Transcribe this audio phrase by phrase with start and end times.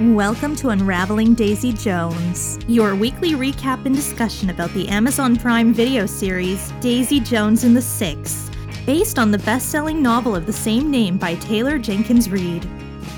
[0.00, 6.06] Welcome to Unraveling Daisy Jones, your weekly recap and discussion about the Amazon Prime video
[6.06, 8.50] series Daisy Jones and the Six,
[8.86, 12.66] based on the best selling novel of the same name by Taylor Jenkins Reid.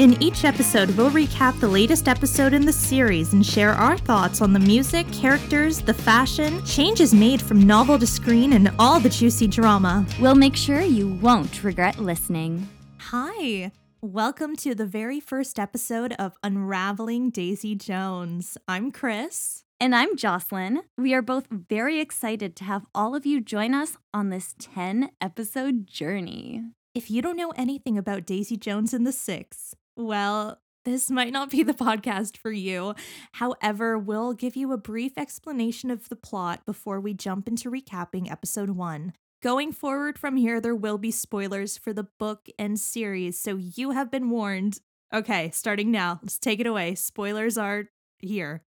[0.00, 4.40] In each episode, we'll recap the latest episode in the series and share our thoughts
[4.40, 9.08] on the music, characters, the fashion, changes made from novel to screen, and all the
[9.08, 10.04] juicy drama.
[10.18, 12.68] We'll make sure you won't regret listening.
[13.14, 18.57] Hi, welcome to the very first episode of Unraveling Daisy Jones.
[18.66, 19.64] I'm Chris.
[19.79, 20.85] And I'm Jocelyn.
[20.96, 25.11] We are both very excited to have all of you join us on this 10
[25.21, 26.62] episode journey.
[26.94, 31.50] If you don't know anything about Daisy Jones and the Six, well, this might not
[31.50, 32.94] be the podcast for you.
[33.33, 38.30] However, we'll give you a brief explanation of the plot before we jump into recapping
[38.33, 39.12] episode one.
[39.42, 43.91] Going forward from here, there will be spoilers for the book and series, so you
[43.91, 44.78] have been warned.
[45.12, 46.94] Okay, starting now, let's take it away.
[46.94, 47.86] Spoilers are
[48.20, 48.62] here.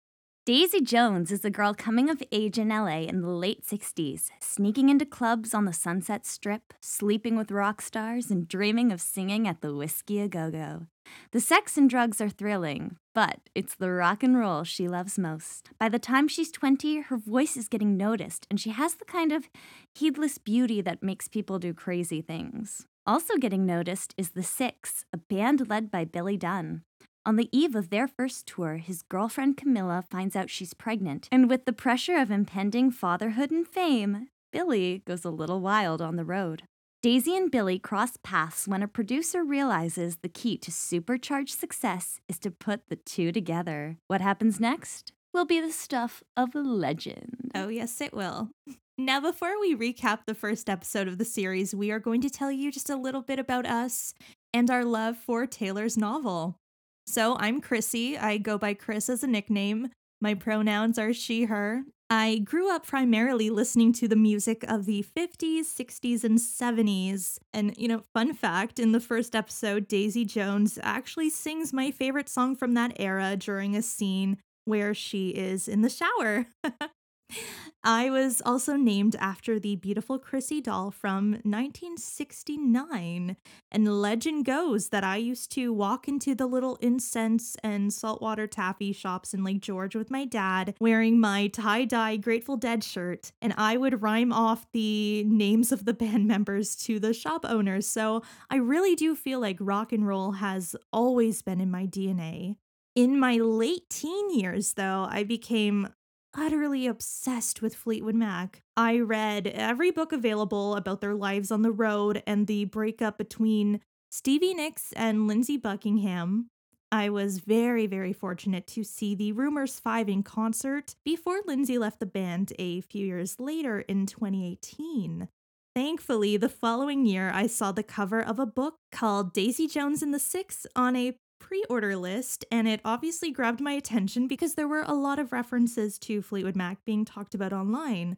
[0.45, 4.89] Daisy Jones is a girl coming of age in LA in the late 60s, sneaking
[4.89, 9.61] into clubs on the Sunset Strip, sleeping with rock stars, and dreaming of singing at
[9.61, 10.85] the Whisky A Go Go.
[11.31, 15.71] The sex and drugs are thrilling, but it's the rock and roll she loves most.
[15.79, 19.31] By the time she's 20, her voice is getting noticed, and she has the kind
[19.31, 19.49] of
[19.95, 22.85] heedless beauty that makes people do crazy things.
[23.07, 26.83] Also getting noticed is The Six, a band led by Billy Dunne.
[27.27, 31.49] On the eve of their first tour, his girlfriend Camilla finds out she's pregnant, and
[31.49, 36.23] with the pressure of impending fatherhood and fame, Billy goes a little wild on the
[36.23, 36.63] road.
[37.01, 42.37] Daisy and Billy cross paths when a producer realizes the key to supercharged success is
[42.39, 43.97] to put the two together.
[44.07, 47.51] What happens next will be the stuff of legend.
[47.55, 48.51] Oh, yes, it will.
[48.99, 52.51] Now, before we recap the first episode of the series, we are going to tell
[52.51, 54.13] you just a little bit about us
[54.53, 56.59] and our love for Taylor's novel.
[57.07, 58.17] So I'm Chrissy.
[58.17, 59.89] I go by Chris as a nickname.
[60.21, 61.83] My pronouns are she, her.
[62.09, 67.39] I grew up primarily listening to the music of the 50s, 60s, and 70s.
[67.53, 72.29] And, you know, fun fact in the first episode, Daisy Jones actually sings my favorite
[72.29, 76.47] song from that era during a scene where she is in the shower.
[77.87, 83.37] I was also named after the beautiful Chrissy doll from 1969.
[83.71, 88.91] And legend goes that I used to walk into the little incense and saltwater taffy
[88.91, 93.31] shops in Lake George with my dad wearing my tie dye Grateful Dead shirt.
[93.39, 97.85] And I would rhyme off the names of the band members to the shop owners.
[97.85, 102.55] So I really do feel like rock and roll has always been in my DNA.
[102.95, 105.89] In my late teen years, though, I became
[106.37, 108.61] utterly obsessed with Fleetwood Mac.
[108.77, 113.81] I read every book available about their lives on the road and the breakup between
[114.09, 116.49] Stevie Nicks and Lindsey Buckingham.
[116.91, 121.99] I was very, very fortunate to see the Rumours 5 in concert before Lindsey left
[121.99, 125.27] the band a few years later in 2018.
[125.75, 130.13] Thankfully, the following year, I saw the cover of a book called Daisy Jones and
[130.13, 134.69] the Six on a pre order list, and it obviously grabbed my attention because there
[134.69, 138.15] were a lot of references to Fleetwood Mac being talked about online.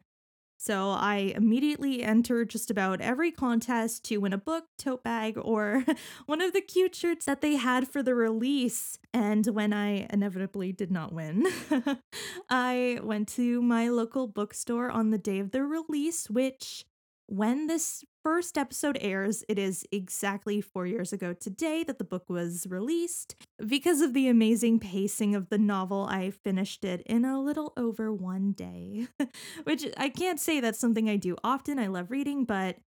[0.60, 5.84] So I immediately entered just about every contest to win a book, tote bag, or
[6.28, 9.00] one of the cute shirts that they had for the release.
[9.16, 11.48] And when I inevitably did not win,
[12.52, 16.86] I went to my local bookstore on the day of the release, which
[17.28, 22.30] when this first episode airs, it is exactly four years ago today that the book
[22.30, 23.36] was released.
[23.66, 28.14] Because of the amazing pacing of the novel, I finished it in a little over
[28.14, 29.08] one day,
[29.66, 31.80] which I can't say that's something I do often.
[31.80, 32.78] I love reading, but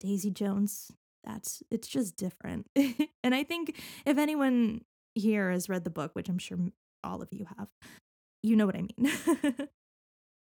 [0.00, 0.92] Daisy Jones,
[1.24, 2.68] that's it's just different.
[2.76, 4.82] and I think if anyone
[5.14, 6.58] here has read the book, which I'm sure
[7.02, 7.68] all of you have,
[8.42, 9.68] you know what I mean.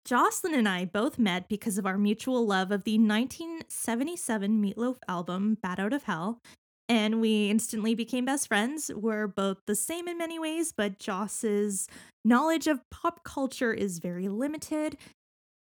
[0.05, 4.97] Jocelyn and I both met because of our mutual love of the 1977 Meat Loaf
[5.07, 6.43] album, Bat Out of Hell,
[6.87, 8.91] and we instantly became best friends.
[8.96, 11.87] We're both the same in many ways, but Joss's
[12.23, 14.96] knowledge of pop culture is very limited.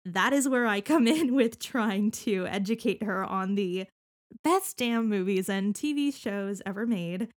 [0.05, 3.87] That is where I come in with trying to educate her on the
[4.43, 7.29] best damn movies and TV shows ever made.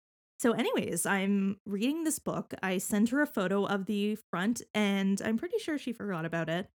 [0.40, 2.54] So, anyways, I'm reading this book.
[2.60, 6.48] I sent her a photo of the front, and I'm pretty sure she forgot about
[6.48, 6.68] it.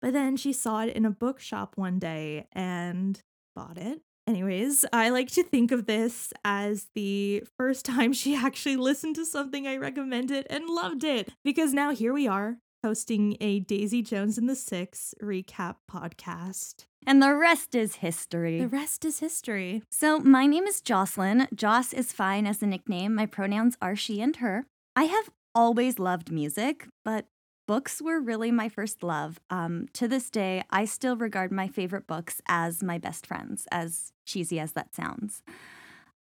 [0.00, 3.20] But then she saw it in a bookshop one day and
[3.54, 4.00] bought it.
[4.28, 9.24] Anyways, I like to think of this as the first time she actually listened to
[9.24, 14.36] something I recommended and loved it because now here we are, hosting a Daisy Jones
[14.36, 16.84] and the Six recap podcast.
[17.06, 18.58] And the rest is history.
[18.60, 19.82] The rest is history.
[19.90, 21.48] So, my name is Jocelyn.
[21.54, 23.14] Joss is fine as a nickname.
[23.14, 24.66] My pronouns are she and her.
[24.94, 27.26] I have always loved music, but
[27.68, 29.38] books were really my first love.
[29.50, 34.12] Um, to this day, I still regard my favorite books as my best friends, as
[34.24, 35.42] cheesy as that sounds.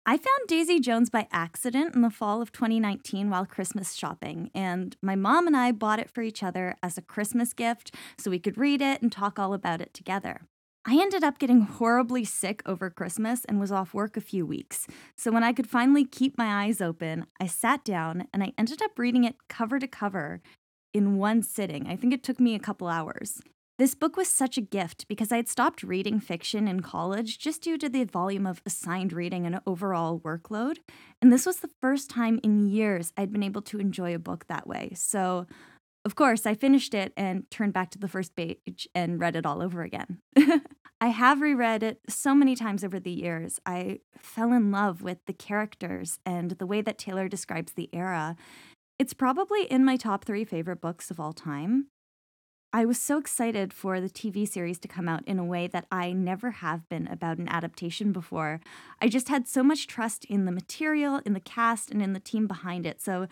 [0.06, 4.96] I found Daisy Jones by accident in the fall of 2019 while Christmas shopping, and
[5.02, 8.40] my mom and I bought it for each other as a Christmas gift so we
[8.40, 10.42] could read it and talk all about it together.
[10.86, 14.88] I ended up getting horribly sick over Christmas and was off work a few weeks.
[15.16, 18.82] So when I could finally keep my eyes open, I sat down and I ended
[18.82, 20.42] up reading it cover to cover
[20.94, 21.88] in one sitting.
[21.88, 23.42] I think it took me a couple hours.
[23.82, 27.64] This book was such a gift because I had stopped reading fiction in college just
[27.64, 30.78] due to the volume of assigned reading and overall workload.
[31.20, 34.46] And this was the first time in years I'd been able to enjoy a book
[34.48, 34.92] that way.
[34.94, 35.48] So,
[36.06, 39.48] of course, I finished it and turned back to the first page and read it
[39.48, 40.20] all over again.
[41.02, 43.60] I have reread it so many times over the years.
[43.66, 48.36] I fell in love with the characters and the way that Taylor describes the era.
[49.02, 51.88] It's probably in my top three favorite books of all time.
[52.72, 55.88] I was so excited for the TV series to come out in a way that
[55.92, 58.62] I never have been about an adaptation before.
[59.02, 62.20] I just had so much trust in the material, in the cast, and in the
[62.20, 63.02] team behind it.
[63.02, 63.26] So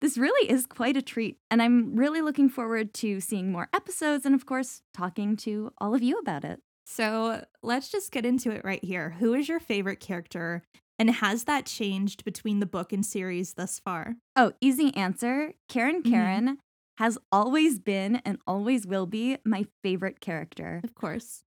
[0.00, 1.38] this really is quite a treat.
[1.50, 5.92] And I'm really looking forward to seeing more episodes and, of course, talking to all
[5.92, 6.60] of you about it.
[6.84, 9.16] So let's just get into it right here.
[9.18, 10.62] Who is your favorite character?
[10.98, 14.16] And has that changed between the book and series thus far?
[14.34, 15.52] Oh, easy answer.
[15.68, 16.54] Karen Karen mm-hmm.
[16.98, 20.80] has always been and always will be my favorite character.
[20.82, 21.42] Of course.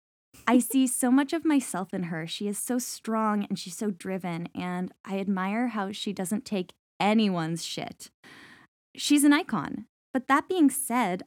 [0.47, 2.27] I see so much of myself in her.
[2.27, 6.73] She is so strong and she's so driven, and I admire how she doesn't take
[6.99, 8.09] anyone's shit.
[8.95, 9.85] She's an icon.
[10.13, 11.23] But that being said,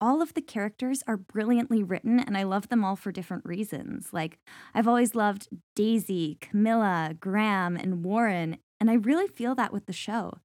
[0.00, 4.08] all of the characters are brilliantly written and I love them all for different reasons.
[4.12, 4.38] Like,
[4.74, 9.92] I've always loved Daisy, Camilla, Graham, and Warren, and I really feel that with the
[9.92, 10.38] show.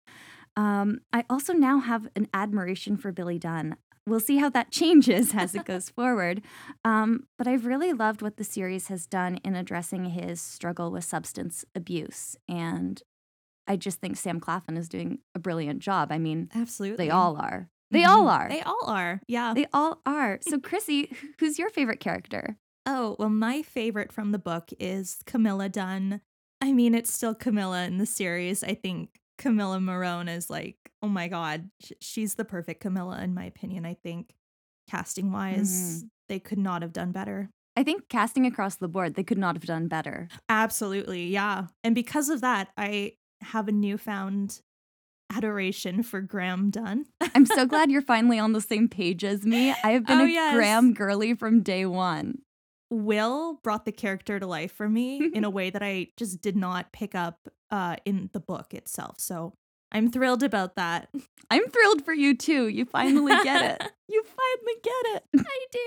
[0.58, 3.78] Um, I also now have an admiration for Billy Dunne.
[4.08, 6.42] We'll see how that changes as it goes forward.
[6.84, 11.04] Um, but I've really loved what the series has done in addressing his struggle with
[11.04, 12.36] substance abuse.
[12.48, 13.02] And
[13.68, 16.12] I just think Sam Claflin is doing a brilliant job.
[16.12, 17.06] I mean, absolutely.
[17.06, 17.70] They all are.
[17.92, 18.12] They mm-hmm.
[18.12, 18.50] all are.
[18.50, 19.22] They all are.
[19.28, 19.54] Yeah.
[19.54, 20.40] They all are.
[20.42, 22.58] So, Chrissy, who's your favorite character?
[22.86, 26.22] Oh, well, my favorite from the book is Camilla Dunne.
[26.62, 28.64] I mean, it's still Camilla in the series.
[28.64, 33.46] I think Camila Morrone is like, oh my God, she's the perfect Camilla, in my
[33.46, 33.86] opinion.
[33.86, 34.34] I think
[34.90, 36.08] casting wise, mm-hmm.
[36.30, 37.50] they could not have done better.
[37.76, 40.30] I think casting across the board, they could not have done better.
[40.48, 41.28] Absolutely.
[41.28, 41.68] Yeah.
[41.84, 44.62] And because of that, I have a newfound
[45.32, 47.06] adoration for Graham Dunne.
[47.34, 49.72] I'm so glad you're finally on the same page as me.
[49.84, 50.56] I have been oh, a yes.
[50.56, 52.40] Graham girly from day one.
[52.90, 56.56] Will brought the character to life for me in a way that I just did
[56.56, 59.20] not pick up uh, in the book itself.
[59.20, 59.54] So
[59.92, 61.10] I'm thrilled about that.
[61.50, 62.68] I'm thrilled for you too.
[62.68, 63.92] You finally get it.
[64.08, 65.24] you finally get it.
[65.38, 65.80] I do.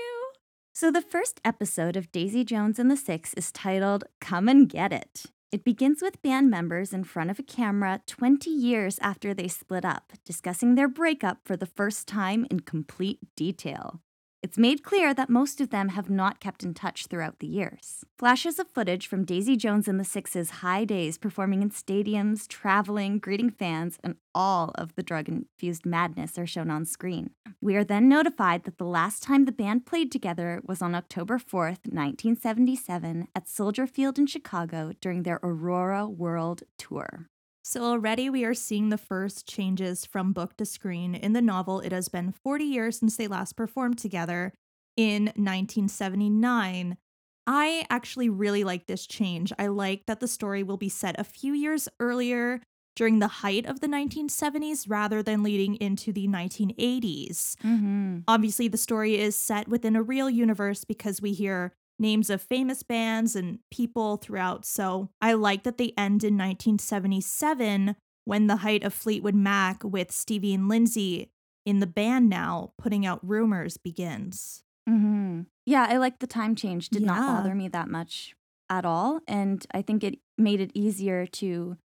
[0.73, 4.93] So, the first episode of Daisy Jones and the Six is titled Come and Get
[4.93, 5.25] It.
[5.51, 9.83] It begins with band members in front of a camera 20 years after they split
[9.83, 13.99] up, discussing their breakup for the first time in complete detail.
[14.41, 18.05] It's made clear that most of them have not kept in touch throughout the years.
[18.17, 23.19] Flashes of footage from Daisy Jones and the Six's high days performing in stadiums, traveling,
[23.19, 27.31] greeting fans, and all of the drug infused madness are shown on screen.
[27.59, 31.37] We are then notified that the last time the band played together was on October
[31.37, 37.27] 4th, 1977, at Soldier Field in Chicago during their Aurora World Tour.
[37.69, 41.13] So, already we are seeing the first changes from book to screen.
[41.13, 44.55] In the novel, it has been 40 years since they last performed together
[44.97, 46.97] in 1979.
[47.45, 49.53] I actually really like this change.
[49.59, 52.59] I like that the story will be set a few years earlier
[52.95, 57.55] during the height of the 1970s rather than leading into the 1980s.
[57.57, 58.17] Mm-hmm.
[58.27, 62.83] Obviously, the story is set within a real universe because we hear names of famous
[62.83, 64.65] bands and people throughout.
[64.65, 70.11] So I like that they end in 1977 when the height of Fleetwood Mac with
[70.11, 71.31] Stevie and Lindsey
[71.65, 74.63] in the band now putting out rumors begins.
[74.87, 75.41] Mm-hmm.
[75.65, 76.89] Yeah, I like the time change.
[76.89, 77.07] Did yeah.
[77.07, 78.35] not bother me that much
[78.69, 79.21] at all.
[79.27, 81.77] And I think it made it easier to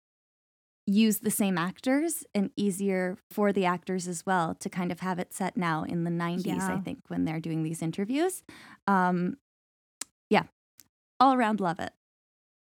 [0.87, 5.19] use the same actors and easier for the actors as well to kind of have
[5.19, 6.75] it set now in the 90s, yeah.
[6.75, 8.43] I think, when they're doing these interviews.
[8.87, 9.39] Um,
[11.25, 11.95] all around love it.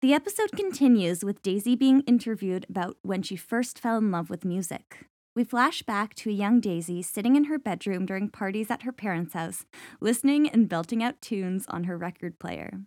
[0.03, 4.45] The episode continues with Daisy being interviewed about when she first fell in love with
[4.45, 5.07] music.
[5.35, 8.91] We flash back to a young Daisy sitting in her bedroom during parties at her
[8.91, 9.65] parents' house,
[9.99, 12.81] listening and belting out tunes on her record player.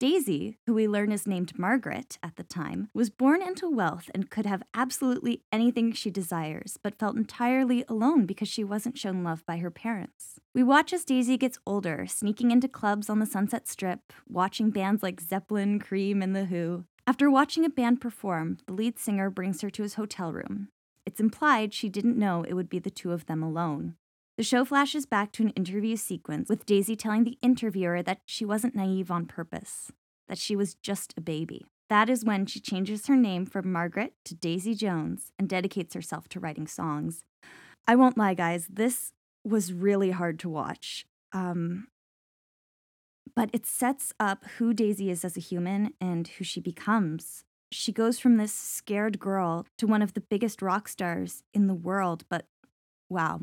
[0.00, 4.30] Daisy, who we learn is named Margaret at the time, was born into wealth and
[4.30, 9.44] could have absolutely anything she desires, but felt entirely alone because she wasn't shown love
[9.44, 10.40] by her parents.
[10.54, 15.02] We watch as Daisy gets older, sneaking into clubs on the Sunset Strip, watching bands
[15.02, 16.86] like Zeppelin, Cream, and The Who.
[17.06, 20.68] After watching a band perform, the lead singer brings her to his hotel room.
[21.04, 23.96] It's implied she didn't know it would be the two of them alone.
[24.40, 28.46] The show flashes back to an interview sequence with Daisy telling the interviewer that she
[28.46, 29.92] wasn't naive on purpose,
[30.30, 31.66] that she was just a baby.
[31.90, 36.26] That is when she changes her name from Margaret to Daisy Jones and dedicates herself
[36.30, 37.22] to writing songs.
[37.86, 39.12] I won't lie, guys, this
[39.44, 41.04] was really hard to watch.
[41.34, 41.88] Um,
[43.36, 47.44] but it sets up who Daisy is as a human and who she becomes.
[47.70, 51.74] She goes from this scared girl to one of the biggest rock stars in the
[51.74, 52.46] world, but
[53.10, 53.40] wow,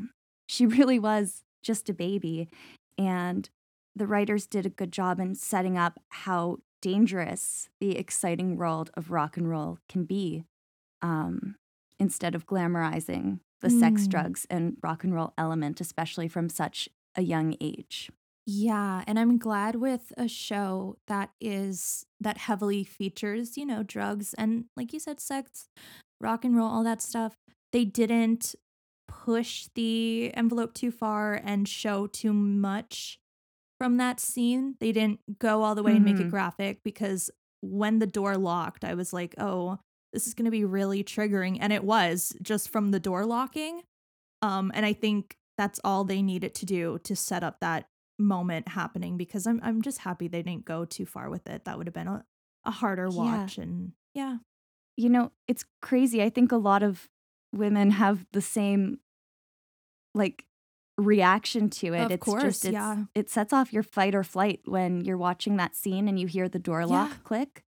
[0.48, 2.48] she really was just a baby.
[2.96, 3.48] And
[3.94, 9.10] the writers did a good job in setting up how dangerous the exciting world of
[9.10, 10.44] rock and roll can be
[11.02, 11.56] um,
[11.98, 13.80] instead of glamorizing the mm.
[13.80, 18.10] sex, drugs, and rock and roll element, especially from such a young age.
[18.46, 24.32] Yeah, and I'm glad with a show that is that heavily features, you know, drugs
[24.34, 25.68] and like you said sex,
[26.20, 27.34] rock and roll, all that stuff.
[27.72, 28.54] They didn't
[29.28, 33.20] push the envelope too far and show too much
[33.76, 34.74] from that scene.
[34.80, 35.96] They didn't go all the way mm-hmm.
[35.96, 36.30] and make it mm-hmm.
[36.30, 37.30] graphic because
[37.60, 39.80] when the door locked, I was like, oh,
[40.14, 41.58] this is going to be really triggering.
[41.60, 43.82] And it was just from the door locking.
[44.40, 47.84] Um, and I think that's all they needed to do to set up that
[48.18, 51.66] moment happening because I'm I'm just happy they didn't go too far with it.
[51.66, 52.24] That would have been a,
[52.64, 53.58] a harder watch.
[53.58, 53.64] Yeah.
[53.64, 54.36] And yeah.
[54.96, 56.22] You know, it's crazy.
[56.22, 57.10] I think a lot of
[57.52, 59.00] women have the same
[60.14, 60.44] like
[60.96, 62.04] reaction to it.
[62.04, 63.04] Of it's course, just it's, yeah.
[63.14, 66.48] it sets off your fight or flight when you're watching that scene and you hear
[66.48, 67.16] the door lock yeah.
[67.24, 67.64] click.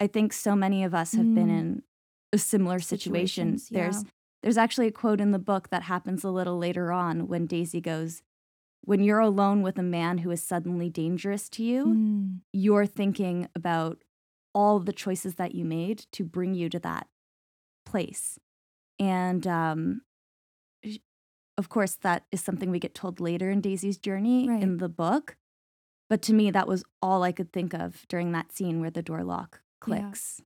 [0.00, 1.34] I think so many of us have mm.
[1.34, 1.82] been in
[2.32, 3.58] a similar situation.
[3.70, 3.80] Yeah.
[3.80, 4.04] There's
[4.42, 7.80] there's actually a quote in the book that happens a little later on when Daisy
[7.80, 8.22] goes,
[8.82, 12.40] When you're alone with a man who is suddenly dangerous to you, mm.
[12.52, 14.04] you're thinking about
[14.54, 17.08] all the choices that you made to bring you to that
[17.84, 18.38] place.
[18.98, 20.02] And um,
[21.58, 24.62] of course, that is something we get told later in Daisy's journey right.
[24.62, 25.36] in the book.
[26.08, 29.02] But to me, that was all I could think of during that scene where the
[29.02, 30.40] door lock clicks.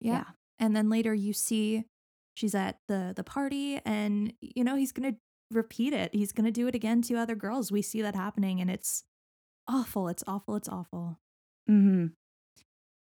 [0.00, 0.12] Yeah.
[0.12, 0.18] yeah.
[0.18, 0.24] yeah.
[0.58, 1.84] And then later you see
[2.34, 5.18] she's at the the party and you know he's going to
[5.50, 6.14] repeat it.
[6.14, 7.72] He's going to do it again to other girls.
[7.72, 9.04] We see that happening and it's
[9.66, 10.08] awful.
[10.08, 10.56] It's awful.
[10.56, 11.18] It's awful.
[11.68, 12.12] Mhm.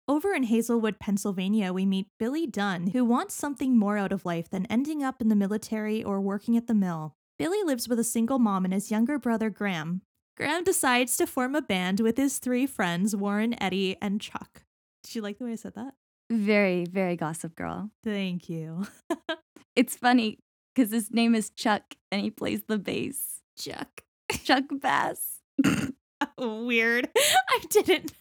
[0.06, 4.50] Over in Hazelwood, Pennsylvania, we meet Billy Dunne, who wants something more out of life
[4.50, 7.16] than ending up in the military or working at the mill.
[7.38, 10.02] Billy lives with a single mom and his younger brother, Graham.
[10.36, 14.62] Graham decides to form a band with his three friends, Warren, Eddie, and Chuck.
[15.02, 15.94] Did you like the way I said that?
[16.30, 17.90] Very, very gossip girl.
[18.04, 18.86] Thank you.
[19.76, 20.38] it's funny
[20.74, 23.40] because his name is Chuck and he plays the bass.
[23.58, 24.02] Chuck.
[24.44, 25.40] Chuck Bass.
[26.38, 27.08] Weird.
[27.16, 28.12] I didn't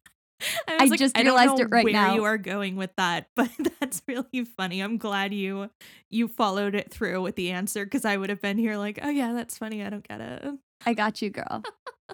[0.68, 2.16] I, I like, just I realized it right where now.
[2.16, 4.82] you are going with that, but that's really funny.
[4.82, 5.70] I'm glad you
[6.10, 9.10] you followed it through with the answer because I would have been here like, oh
[9.10, 9.84] yeah, that's funny.
[9.84, 10.46] I don't get it.
[10.86, 11.64] I got you, girl.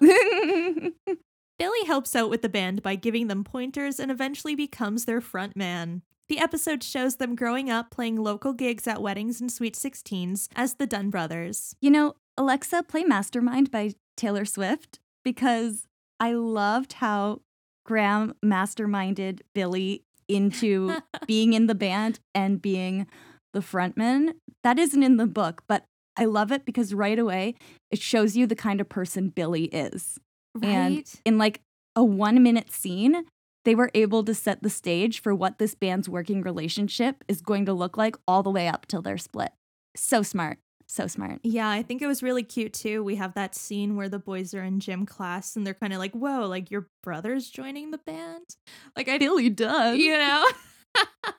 [0.00, 5.56] Billy helps out with the band by giving them pointers and eventually becomes their front
[5.56, 6.02] man.
[6.30, 10.74] The episode shows them growing up playing local gigs at weddings and sweet 16s as
[10.74, 11.74] the Dunne brothers.
[11.80, 15.88] You know, Alexa, play Mastermind by Taylor Swift because
[16.20, 17.40] I loved how
[17.90, 23.08] Graham masterminded Billy into being in the band and being
[23.52, 24.34] the frontman.
[24.62, 27.56] That isn't in the book, but I love it because right away
[27.90, 30.20] it shows you the kind of person Billy is.
[30.54, 30.68] Right.
[30.68, 31.62] And in like
[31.96, 33.24] a one minute scene,
[33.64, 37.66] they were able to set the stage for what this band's working relationship is going
[37.66, 39.50] to look like all the way up till they're split.
[39.96, 40.58] So smart.
[40.90, 41.38] So smart.
[41.44, 43.04] Yeah, I think it was really cute too.
[43.04, 46.00] We have that scene where the boys are in gym class and they're kind of
[46.00, 48.56] like, whoa, like your brother's joining the band?
[48.96, 49.96] Like, I Billy does.
[49.96, 50.44] You know?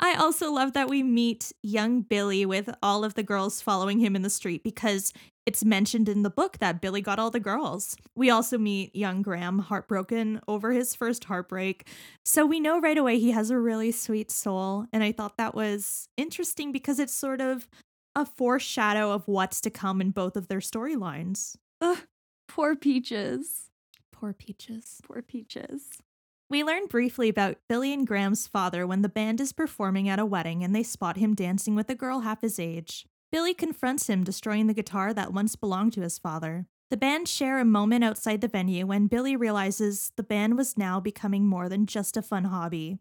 [0.00, 4.16] I also love that we meet young Billy with all of the girls following him
[4.16, 5.12] in the street because
[5.48, 7.96] it's mentioned in the book that Billy got all the girls.
[8.14, 11.88] We also meet young Graham heartbroken over his first heartbreak.
[12.22, 14.84] So we know right away he has a really sweet soul.
[14.92, 17.66] And I thought that was interesting because it's sort of
[18.14, 21.56] a foreshadow of what's to come in both of their storylines.
[21.80, 22.00] Ugh,
[22.46, 23.70] poor Peaches.
[24.12, 25.00] Poor Peaches.
[25.02, 26.02] Poor Peaches.
[26.50, 30.26] We learn briefly about Billy and Graham's father when the band is performing at a
[30.26, 33.06] wedding and they spot him dancing with a girl half his age.
[33.30, 36.66] Billy confronts him, destroying the guitar that once belonged to his father.
[36.90, 40.98] The band share a moment outside the venue when Billy realizes the band was now
[41.00, 42.98] becoming more than just a fun hobby.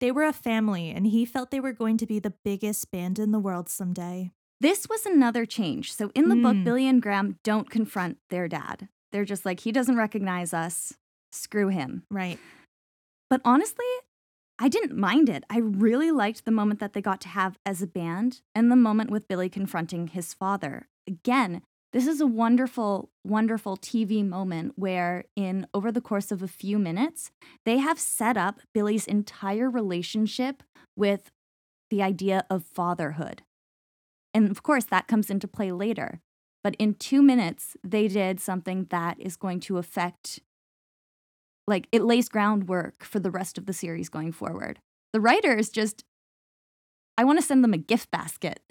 [0.00, 3.18] They were a family, and he felt they were going to be the biggest band
[3.20, 4.32] in the world someday.
[4.60, 5.94] This was another change.
[5.94, 6.64] So in the book, Mm.
[6.64, 8.88] Billy and Graham don't confront their dad.
[9.12, 10.94] They're just like, he doesn't recognize us.
[11.32, 12.02] Screw him.
[12.10, 12.38] Right.
[13.28, 13.86] But honestly,
[14.62, 15.42] I didn't mind it.
[15.48, 18.76] I really liked the moment that they got to have as a band and the
[18.76, 20.86] moment with Billy confronting his father.
[21.08, 21.62] Again,
[21.94, 26.78] this is a wonderful, wonderful TV moment where, in over the course of a few
[26.78, 27.30] minutes,
[27.64, 30.62] they have set up Billy's entire relationship
[30.94, 31.30] with
[31.88, 33.42] the idea of fatherhood.
[34.34, 36.20] And of course, that comes into play later.
[36.62, 40.40] But in two minutes, they did something that is going to affect
[41.66, 44.80] like it lays groundwork for the rest of the series going forward.
[45.12, 46.04] The writers just
[47.18, 48.60] I want to send them a gift basket.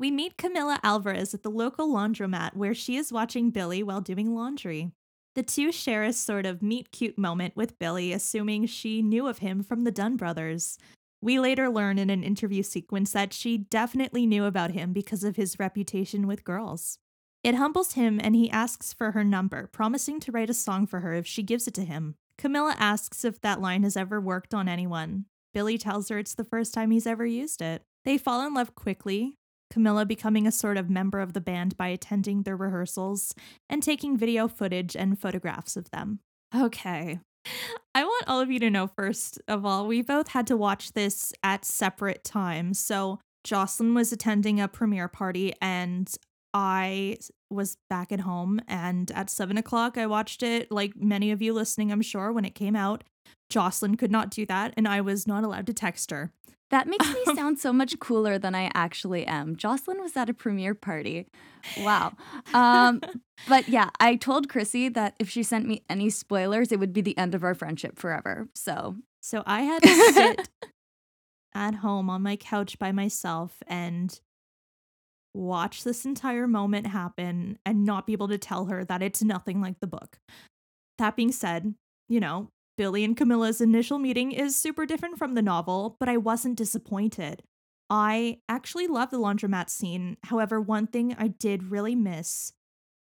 [0.00, 4.34] We meet Camilla Alvarez at the local laundromat where she is watching Billy while doing
[4.34, 4.92] laundry.
[5.34, 9.38] The two share a sort of meet cute moment with Billy, assuming she knew of
[9.40, 10.78] him from the Dunne brothers.
[11.20, 15.36] We later learn in an interview sequence that she definitely knew about him because of
[15.36, 16.98] his reputation with girls.
[17.42, 21.00] It humbles him and he asks for her number, promising to write a song for
[21.00, 22.16] her if she gives it to him.
[22.36, 25.26] Camilla asks if that line has ever worked on anyone.
[25.52, 27.82] Billy tells her it's the first time he's ever used it.
[28.04, 29.36] They fall in love quickly,
[29.70, 33.34] Camilla becoming a sort of member of the band by attending their rehearsals
[33.68, 36.20] and taking video footage and photographs of them.
[36.54, 37.20] Okay.
[37.94, 40.92] I want all of you to know, first of all, we both had to watch
[40.92, 42.78] this at separate times.
[42.78, 46.12] So Jocelyn was attending a premiere party and
[46.52, 47.18] I
[47.50, 48.60] was back at home.
[48.68, 52.44] And at seven o'clock, I watched it, like many of you listening, I'm sure, when
[52.44, 53.04] it came out.
[53.48, 56.32] Jocelyn could not do that, and I was not allowed to text her.
[56.70, 59.56] That makes me sound so much cooler than I actually am.
[59.56, 61.26] Jocelyn was at a premiere party.
[61.80, 62.12] Wow.
[62.54, 63.00] Um,
[63.48, 67.00] but yeah, I told Chrissy that if she sent me any spoilers, it would be
[67.00, 68.48] the end of our friendship forever.
[68.54, 70.48] So So I had to sit
[71.54, 74.18] at home on my couch by myself and
[75.34, 79.60] watch this entire moment happen and not be able to tell her that it's nothing
[79.60, 80.18] like the book.
[80.98, 81.74] That being said,
[82.08, 86.16] you know, Billy and Camilla's initial meeting is super different from the novel, but I
[86.16, 87.42] wasn't disappointed.
[87.88, 90.16] I actually love the laundromat scene.
[90.24, 92.52] However, one thing I did really miss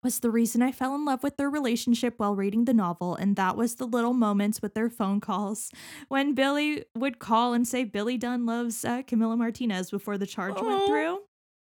[0.03, 3.37] was the reason I fell in love with their relationship while reading the novel, and
[3.37, 5.71] that was the little moments with their phone calls
[6.09, 10.55] when Billy would call and say Billy Dunne loves uh, Camilla Martinez before the charge
[10.55, 10.87] went Oh.
[10.87, 11.19] through.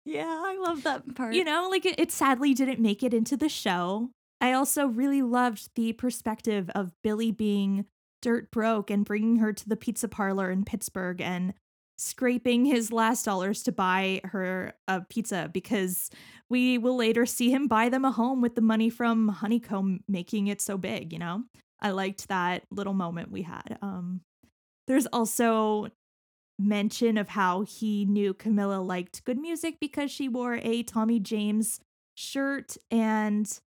[0.05, 1.35] Yeah, I love that part.
[1.35, 4.11] You know, like it, it sadly didn't make it into the show.
[4.41, 7.87] I also really loved the perspective of Billy being
[8.21, 11.55] dirt broke and bringing her to the pizza parlor in Pittsburgh and
[11.99, 16.11] scraping his last dollars to buy her a pizza because
[16.49, 20.49] we will later see him buy them a home with the money from Honeycomb making
[20.49, 21.45] it so big, you know?
[21.81, 23.79] I liked that little moment we had.
[23.83, 24.23] Um
[24.89, 25.89] there's also
[26.67, 31.81] mention of how he knew Camilla liked good music because she wore a Tommy James
[32.15, 33.61] shirt and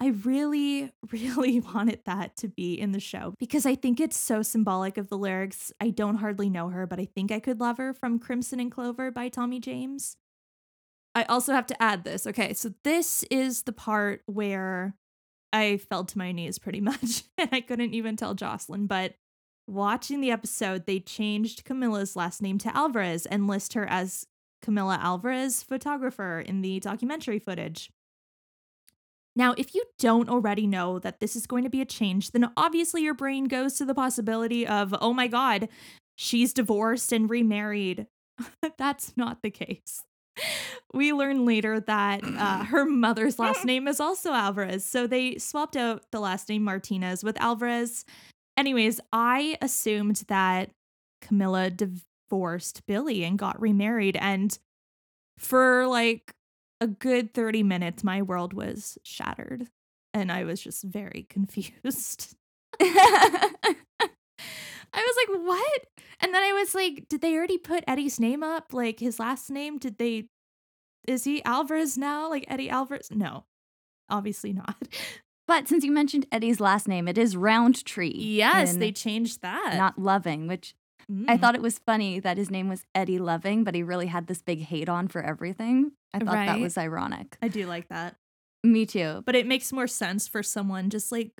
[0.00, 4.42] I really, really wanted that to be in the show because I think it's so
[4.42, 5.72] symbolic of the lyrics.
[5.80, 8.70] I don't hardly know her, but I think I could love her from Crimson and
[8.70, 10.16] Clover by Tommy James.
[11.14, 12.26] I also have to add this.
[12.26, 14.94] Okay, so this is the part where
[15.52, 19.14] I fell to my knees pretty much and I couldn't even tell Jocelyn, but
[19.68, 24.26] watching the episode, they changed Camilla's last name to Alvarez and list her as
[24.62, 27.90] Camilla Alvarez, photographer, in the documentary footage.
[29.36, 32.50] Now, if you don't already know that this is going to be a change, then
[32.56, 35.68] obviously your brain goes to the possibility of, oh my God,
[36.16, 38.08] she's divorced and remarried.
[38.78, 40.02] That's not the case.
[40.92, 44.84] We learn later that uh, her mother's last name is also Alvarez.
[44.84, 48.04] So they swapped out the last name Martinez with Alvarez.
[48.58, 50.70] Anyways, I assumed that
[51.22, 54.16] Camilla divorced Billy and got remarried.
[54.16, 54.58] And
[55.38, 56.34] for like
[56.80, 59.68] a good 30 minutes, my world was shattered.
[60.12, 62.34] And I was just very confused.
[62.80, 63.76] I
[64.92, 65.84] was like, what?
[66.20, 68.72] And then I was like, did they already put Eddie's name up?
[68.72, 69.78] Like his last name?
[69.78, 70.24] Did they,
[71.06, 72.28] is he Alvarez now?
[72.28, 73.08] Like Eddie Alvarez?
[73.12, 73.44] No,
[74.10, 74.82] obviously not.
[75.48, 78.12] But since you mentioned Eddie's last name, it is Roundtree.
[78.14, 79.74] Yes, they changed that.
[79.76, 80.74] not Loving, which
[81.26, 81.40] I Mm.
[81.40, 84.42] thought it was funny that his name was Eddie Loving, but he really had this
[84.42, 85.92] big hate on for everything.
[86.14, 87.36] I thought that was ironic.
[87.42, 88.14] I do like that.
[88.62, 89.22] Me too.
[89.24, 91.32] But it makes more sense for someone just like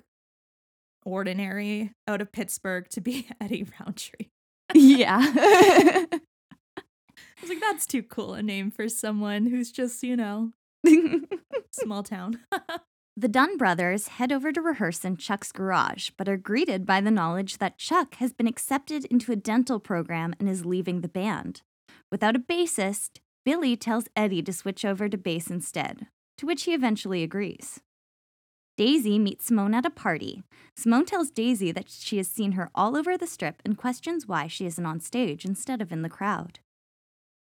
[1.05, 4.27] ordinary out of Pittsburgh to be Eddie Roundtree.
[4.73, 5.19] yeah.
[6.81, 10.51] I was like, that's too cool a name for someone who's just, you know,
[11.71, 12.39] small town.
[13.19, 17.11] The Dunne brothers head over to rehearse in Chuck's garage, but are greeted by the
[17.11, 21.61] knowledge that Chuck has been accepted into a dental program and is leaving the band.
[22.09, 26.73] Without a bassist, Billy tells Eddie to switch over to bass instead, to which he
[26.73, 27.81] eventually agrees.
[28.77, 30.41] Daisy meets Simone at a party.
[30.77, 34.47] Simone tells Daisy that she has seen her all over the strip and questions why
[34.47, 36.59] she isn't on stage instead of in the crowd.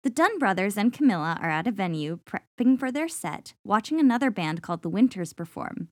[0.07, 4.31] The Dunne brothers and Camilla are at a venue prepping for their set, watching another
[4.31, 5.89] band called the Winters perform.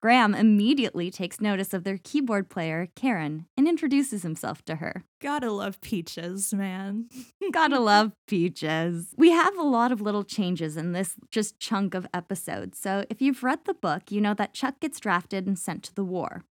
[0.00, 5.02] Graham immediately takes notice of their keyboard player, Karen, and introduces himself to her.
[5.20, 7.08] Gotta love Peaches, man.
[7.52, 9.12] Gotta love Peaches.
[9.16, 13.20] We have a lot of little changes in this just chunk of episodes, so if
[13.20, 16.44] you've read the book, you know that Chuck gets drafted and sent to the war.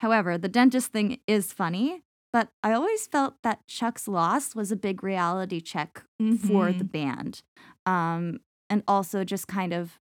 [0.00, 2.02] However, the dentist thing is funny,
[2.38, 6.36] but I always felt that Chuck's loss was a big reality check mm-hmm.
[6.36, 6.86] for the mm-hmm.
[6.86, 7.42] band.
[7.84, 8.38] Um,
[8.70, 9.98] and also just kind of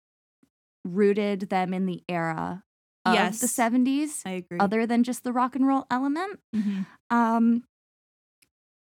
[0.86, 2.63] rooted them in the era
[3.06, 4.21] of yes, the 70s.
[4.23, 4.60] I agree.
[4.60, 6.39] Other than just the rock and roll element.
[6.56, 6.82] Mm-hmm.
[7.10, 7.63] Um,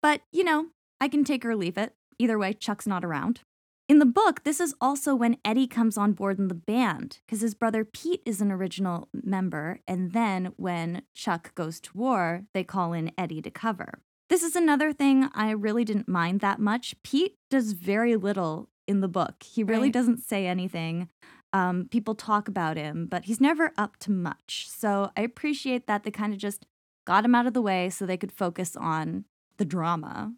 [0.01, 1.93] but, you know, I can take or leave it.
[2.17, 3.41] Either way, Chuck's not around.
[3.87, 7.41] In the book, this is also when Eddie comes on board in the band because
[7.41, 9.79] his brother Pete is an original member.
[9.87, 13.99] And then when Chuck goes to war, they call in Eddie to cover.
[14.27, 16.95] This is another thing I really didn't mind that much.
[17.03, 19.93] Pete does very little in the book, he really right.
[19.93, 21.09] doesn't say anything.
[21.53, 24.67] Um, people talk about him, but he's never up to much.
[24.69, 26.67] So I appreciate that they kind of just
[27.05, 29.25] got him out of the way so they could focus on
[29.57, 30.33] the drama.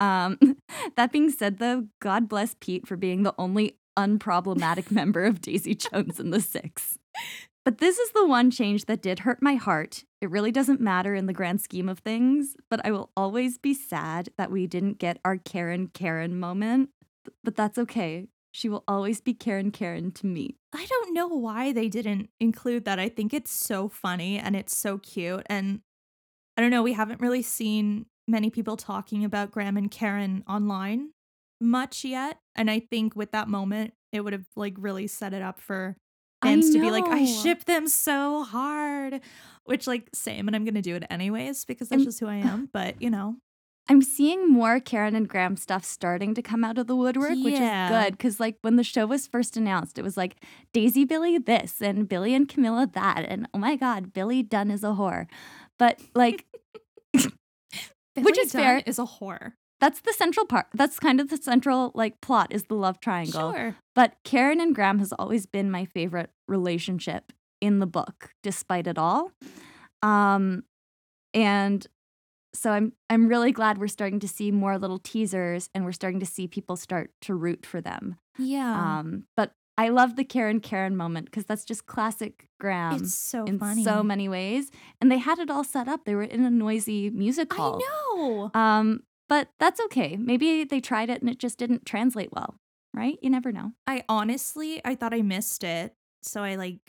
[0.00, 0.38] Um,
[0.96, 5.74] that being said, though, God bless Pete for being the only unproblematic member of Daisy
[5.74, 6.98] Jones and the Six.
[7.64, 10.04] But this is the one change that did hurt my heart.
[10.22, 13.74] It really doesn't matter in the grand scheme of things, but I will always be
[13.74, 16.88] sad that we didn't get our Karen Karen moment.
[17.44, 18.28] But that's okay.
[18.52, 20.56] She will always be Karen Karen to me.
[20.72, 22.98] I don't know why they didn't include that.
[22.98, 25.42] I think it's so funny and it's so cute.
[25.46, 25.80] And
[26.56, 31.10] I don't know, we haven't really seen many people talking about Graham and Karen online
[31.60, 32.38] much yet.
[32.54, 35.96] And I think with that moment, it would have like really set it up for
[36.42, 39.20] fans to be like, I ship them so hard.
[39.64, 42.40] Which like same, and I'm gonna do it anyways because that's I'm, just who I
[42.40, 42.68] uh, am.
[42.72, 43.36] But you know.
[43.90, 47.44] I'm seeing more Karen and Graham stuff starting to come out of the woodwork, yeah.
[47.44, 48.12] which is good.
[48.18, 52.06] Because, like, when the show was first announced, it was like Daisy Billy this and
[52.06, 53.24] Billy and Camilla that.
[53.26, 55.26] And oh my God, Billy Dunne is a whore.
[55.78, 56.44] But, like,
[58.16, 58.82] which is fair.
[58.86, 59.52] Is a whore.
[59.80, 60.66] That's the central part.
[60.74, 63.52] That's kind of the central like plot is the love triangle.
[63.52, 63.76] Sure.
[63.94, 68.98] But Karen and Graham has always been my favorite relationship in the book, despite it
[68.98, 69.32] all.
[70.02, 70.64] Um,
[71.34, 71.86] and
[72.54, 76.20] so I'm I'm really glad we're starting to see more little teasers and we're starting
[76.20, 78.16] to see people start to root for them.
[78.38, 78.98] Yeah.
[78.98, 82.96] Um, but I love the Karen Karen moment because that's just classic Graham.
[82.96, 83.84] It's so in funny.
[83.84, 84.70] so many ways.
[85.00, 86.04] And they had it all set up.
[86.04, 87.80] They were in a noisy music hall.
[87.80, 88.50] I know.
[88.54, 90.16] Um, but that's okay.
[90.16, 92.56] Maybe they tried it and it just didn't translate well,
[92.92, 93.18] right?
[93.22, 93.72] You never know.
[93.86, 95.94] I honestly, I thought I missed it.
[96.22, 96.80] So I like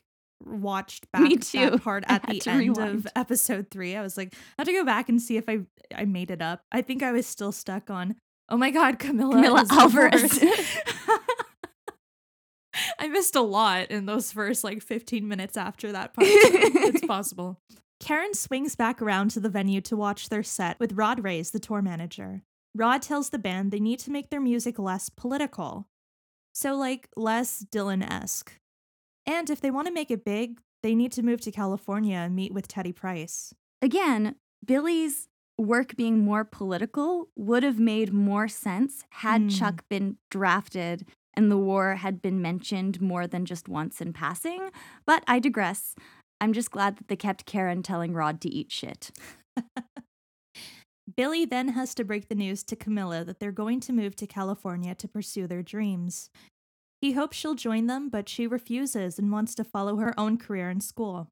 [0.44, 1.70] watched back Me too.
[1.70, 2.96] that part at the end rewind.
[2.96, 3.96] of episode three.
[3.96, 5.60] I was like, I have to go back and see if I
[5.94, 6.64] I made it up.
[6.72, 8.16] I think I was still stuck on,
[8.50, 10.44] oh my God, Camilla, Camilla Alvarez.
[13.10, 16.28] Missed a lot in those first like 15 minutes after that part.
[16.30, 17.60] it's possible.
[18.00, 21.60] Karen swings back around to the venue to watch their set with Rod Reyes the
[21.60, 22.44] tour manager.
[22.76, 25.88] Rod tells the band they need to make their music less political.
[26.54, 28.54] So, like, less Dylan esque.
[29.26, 32.36] And if they want to make it big, they need to move to California and
[32.36, 33.54] meet with Teddy Price.
[33.82, 39.60] Again, Billy's work being more political would have made more sense had mm.
[39.60, 44.70] Chuck been drafted and the war had been mentioned more than just once in passing.
[45.06, 45.96] But I digress.
[46.42, 49.12] I'm just glad that they kept Karen telling Rod to eat shit.
[51.16, 54.28] Billy then has to break the news to Camilla that they're going to move to
[54.28, 56.30] California to pursue their dreams.
[57.02, 60.70] He hopes she'll join them, but she refuses and wants to follow her own career
[60.70, 61.28] in school.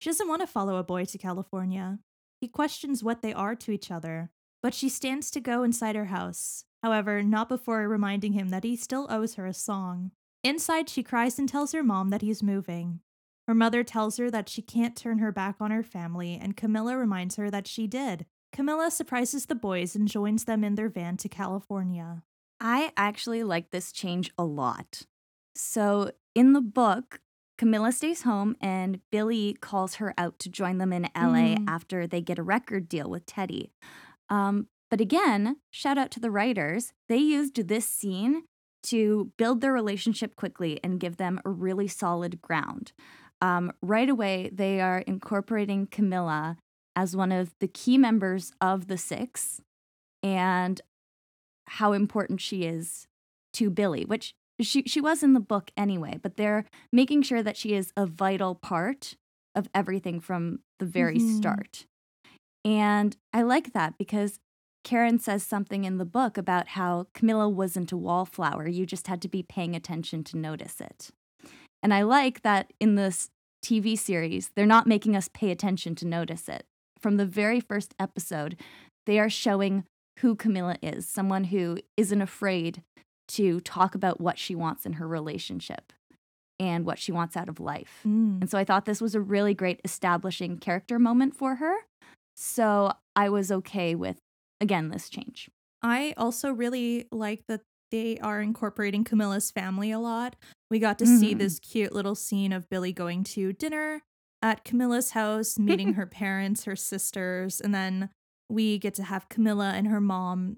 [0.00, 1.98] She doesn't want to follow a boy to California.
[2.40, 4.30] He questions what they are to each other,
[4.62, 8.76] but she stands to go inside her house, However, not before reminding him that he
[8.76, 10.12] still owes her a song.
[10.44, 13.00] Inside, she cries and tells her mom that he's moving.
[13.48, 16.96] Her mother tells her that she can't turn her back on her family, and Camilla
[16.96, 18.24] reminds her that she did.
[18.52, 22.22] Camilla surprises the boys and joins them in their van to California.
[22.60, 25.02] I actually like this change a lot.
[25.56, 27.18] So, in the book,
[27.58, 31.64] Camilla stays home and Billy calls her out to join them in LA Mm.
[31.66, 33.72] after they get a record deal with Teddy.
[34.28, 36.92] Um, but again, shout out to the writers.
[37.08, 38.44] They used this scene
[38.84, 42.92] to build their relationship quickly and give them a really solid ground.
[43.42, 46.56] Um, right away, they are incorporating Camilla
[46.94, 49.60] as one of the key members of the Six
[50.22, 50.80] and
[51.66, 53.06] how important she is
[53.54, 57.56] to Billy, which she, she was in the book anyway, but they're making sure that
[57.56, 59.16] she is a vital part
[59.54, 61.36] of everything from the very Mhm.
[61.36, 61.86] start.
[62.64, 64.38] And I like that because
[64.86, 68.68] Karen says something in the book about how Camilla wasn't a wallflower.
[68.68, 71.10] You just had to be paying attention to notice it.
[71.82, 73.28] And I like that in this
[73.64, 76.66] TV series, they're not making us pay attention to notice it.
[77.00, 78.56] From the very first episode,
[79.06, 79.82] they are showing
[80.20, 82.80] who Camilla is someone who isn't afraid
[83.26, 85.92] to talk about what she wants in her relationship
[86.60, 88.02] and what she wants out of life.
[88.06, 88.42] Mm.
[88.42, 91.74] And so I thought this was a really great establishing character moment for her.
[92.36, 94.18] So I was okay with,
[94.60, 95.50] again, this change.
[95.82, 100.34] I also really like that they are incorporating Camilla's family a lot.
[100.70, 101.38] We got to see Mhm.
[101.38, 104.02] this cute little scene of Billy going to dinner
[104.42, 108.10] at Camilla's house, meeting her parents, her sisters, and then
[108.48, 110.56] we get to have Camilla and her mom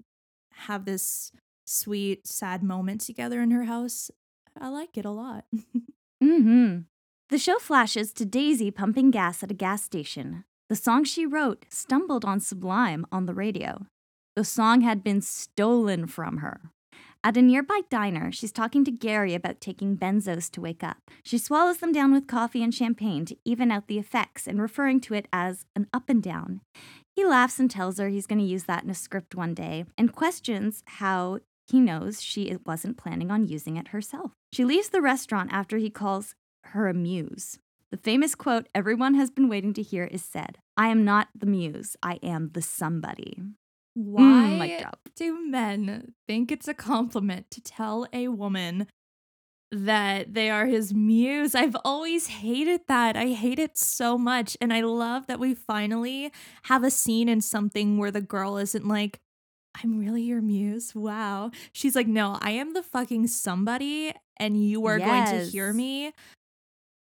[0.53, 1.31] have this
[1.67, 4.09] sweet, sad moment together in her house.
[4.59, 5.45] I like it a lot.
[6.23, 6.79] mm-hmm.
[7.29, 10.45] The show flashes to Daisy pumping gas at a gas station.
[10.69, 13.87] The song she wrote stumbled on Sublime on the radio.
[14.35, 16.69] The song had been stolen from her.
[17.23, 20.97] At a nearby diner, she's talking to Gary about taking benzos to wake up.
[21.23, 25.01] She swallows them down with coffee and champagne to even out the effects and referring
[25.01, 26.61] to it as an up and down.
[27.15, 29.85] He laughs and tells her he's going to use that in a script one day
[29.97, 34.33] and questions how he knows she wasn't planning on using it herself.
[34.53, 37.57] She leaves the restaurant after he calls her a muse.
[37.91, 41.45] The famous quote everyone has been waiting to hear is said I am not the
[41.45, 43.37] muse, I am the somebody.
[43.97, 45.09] Mm, Why drop.
[45.15, 48.87] do men think it's a compliment to tell a woman
[49.71, 51.55] that they are his muse?
[51.55, 53.17] I've always hated that.
[53.17, 54.57] I hate it so much.
[54.61, 56.31] And I love that we finally
[56.63, 59.19] have a scene in something where the girl isn't like,
[59.83, 60.95] I'm really your muse.
[60.95, 61.51] Wow.
[61.71, 66.13] She's like, no, I am the fucking somebody, and you are going to hear me.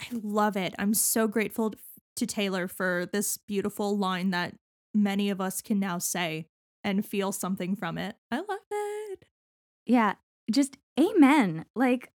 [0.01, 0.75] I love it.
[0.79, 1.75] I'm so grateful
[2.17, 4.55] to Taylor for this beautiful line that
[4.95, 6.47] many of us can now say
[6.83, 8.17] and feel something from it.
[8.31, 9.25] I love it.
[9.87, 10.15] Yeah,
[10.51, 11.65] just amen.
[11.75, 12.11] Like,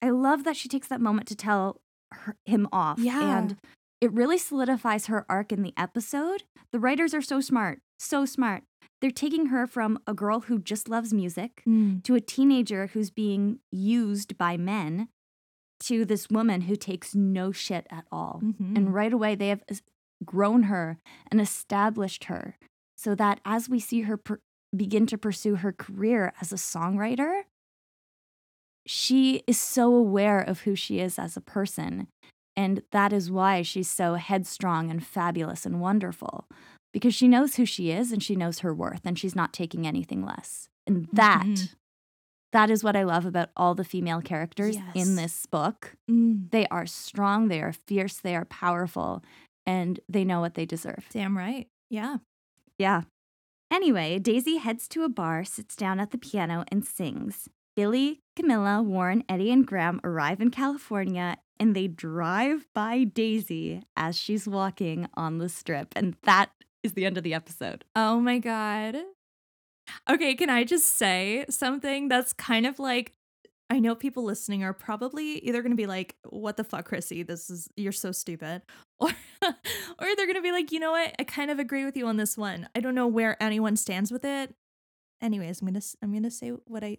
[0.00, 1.80] I love that she takes that moment to tell
[2.12, 2.98] her, him off.
[2.98, 3.38] Yeah.
[3.38, 3.56] And
[4.00, 6.44] it really solidifies her arc in the episode.
[6.72, 8.64] The writers are so smart, so smart.
[9.00, 12.02] They're taking her from a girl who just loves music mm.
[12.04, 15.08] to a teenager who's being used by men
[15.86, 18.40] to this woman who takes no shit at all.
[18.42, 18.76] Mhm.
[18.76, 19.62] And right away, they have
[20.24, 20.98] grown her
[21.30, 22.56] and established her
[22.96, 24.40] so that as we see her per-
[24.74, 27.42] begin to pursue her career as a songwriter,
[28.86, 32.08] she is so aware of who she is as a person.
[32.56, 36.46] And that is why she's so headstrong and fabulous and wonderful
[36.92, 39.86] because she knows who she is and she knows her worth and she's not taking
[39.86, 40.68] anything less.
[40.86, 41.74] And that, Mhm.
[42.52, 44.94] That is what I love about all the female characters Yes.
[44.94, 45.94] in this book.
[46.10, 49.22] Mm, They are strong, they are fierce, they are powerful,
[49.66, 51.06] and they know what they deserve.
[51.10, 51.68] damn right.
[51.90, 52.18] Yeah.
[52.78, 53.02] Yeah.
[53.70, 57.48] Anyway, Daisy heads to a bar, sits down at the piano, and sings.
[57.74, 64.18] Billy, Camilla, Warren, Eddie, and Graham arrive in California and they drive by Daisy as
[64.18, 65.88] she's walking on the strip.
[65.96, 66.50] And that
[66.82, 67.84] is the end of the episode.
[67.96, 68.96] Oh my God.
[70.08, 73.12] Okay, can I just say something that's kind of like
[73.70, 77.22] I know people listening are probably either going to be like, "What the fuck, Chrissy?
[77.22, 78.62] This is you're so stupid,"
[79.00, 79.08] or
[79.48, 81.14] or they're going to be like, "You know what?
[81.18, 82.68] I kind of agree with you on this one.
[82.74, 84.54] I don't know where anyone stands with it."
[85.22, 86.98] Anyways, I'm gonna I'm gonna say what I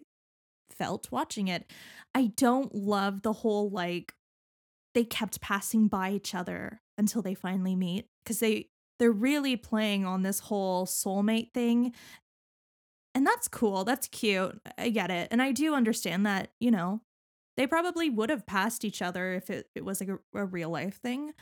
[0.70, 1.70] felt watching it.
[2.14, 4.14] I don't love the whole like
[4.94, 10.04] they kept passing by each other until they finally meet because they they're really playing
[10.04, 11.92] on this whole soulmate thing
[13.14, 17.00] and that's cool that's cute i get it and i do understand that you know
[17.56, 20.70] they probably would have passed each other if it, it was like a, a real
[20.70, 21.32] life thing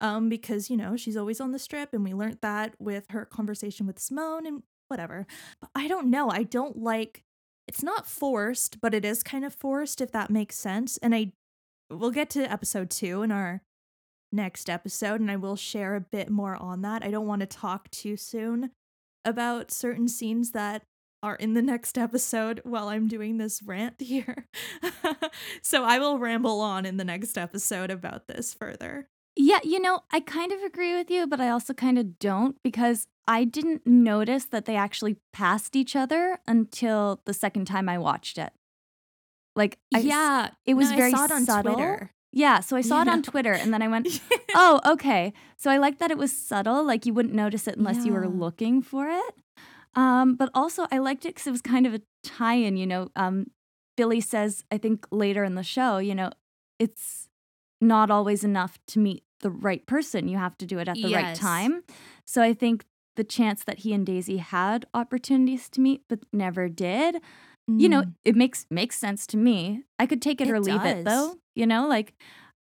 [0.00, 3.24] um because you know she's always on the strip and we learned that with her
[3.24, 5.26] conversation with simone and whatever
[5.60, 7.22] but i don't know i don't like
[7.68, 11.32] it's not forced but it is kind of forced if that makes sense and i
[11.90, 13.62] we'll get to episode two in our
[14.32, 17.04] next episode and I will share a bit more on that.
[17.04, 18.70] I don't want to talk too soon
[19.24, 20.82] about certain scenes that
[21.22, 24.48] are in the next episode while I'm doing this rant here.
[25.62, 29.08] so I will ramble on in the next episode about this further.
[29.36, 32.56] Yeah, you know, I kind of agree with you, but I also kind of don't
[32.62, 37.98] because I didn't notice that they actually passed each other until the second time I
[37.98, 38.52] watched it.
[39.54, 41.74] Like, I, yeah, it was no, I very saw it subtle.
[41.74, 42.10] Twitter.
[42.32, 43.22] Yeah, so I saw it on?
[43.22, 44.08] Twitter and then I went,
[44.54, 45.34] oh, okay.
[45.58, 48.26] So I like that it was subtle, like you wouldn't notice it unless you were
[48.26, 49.34] looking for it.
[49.94, 52.76] Um, but also I liked it because it was kind of a tie-in.
[52.76, 53.46] You know, um,
[53.96, 56.30] Billy says, I think later in the show, you know,
[56.78, 57.28] it's
[57.80, 60.28] not always enough to meet the right person.
[60.28, 61.82] You have to do it at the right time.
[62.26, 62.84] So I think
[63.16, 67.16] the chance that he and Daisy had opportunities to meet but never did,
[67.68, 68.14] you know, Mm.
[68.24, 69.82] it makes makes sense to me.
[69.98, 71.36] I could take it, It or leave it though.
[71.54, 72.14] You know, like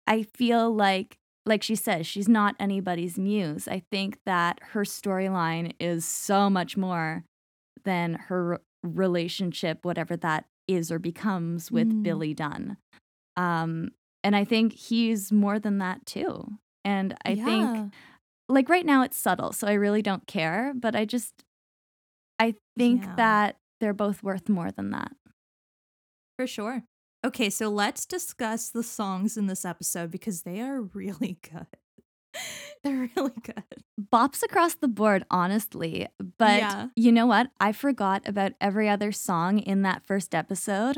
[0.08, 3.68] I feel like like she says, she's not anybody's muse.
[3.68, 7.26] I think that her storyline is so much more
[7.84, 12.04] than her relationship, whatever that is or becomes with Mm.
[12.04, 12.78] Billy Dunne.
[13.36, 13.92] Um,
[14.24, 16.48] and I think he's more than that too.
[16.86, 17.46] And I Yeah.
[17.46, 17.94] think
[18.50, 21.44] like right now it's subtle, so I really don't care, but I just
[22.40, 23.16] I think Yeah.
[23.16, 25.12] that they're both worth more than that.
[26.38, 26.84] For sure.
[27.26, 31.68] Okay, so let's discuss the songs in this episode because they are really good.
[32.84, 33.64] They're really good.
[34.12, 36.08] bops across the board, honestly.
[36.38, 36.88] But Yeah.
[36.96, 37.52] you know what?
[37.60, 40.98] I forgot about every other song in that first episode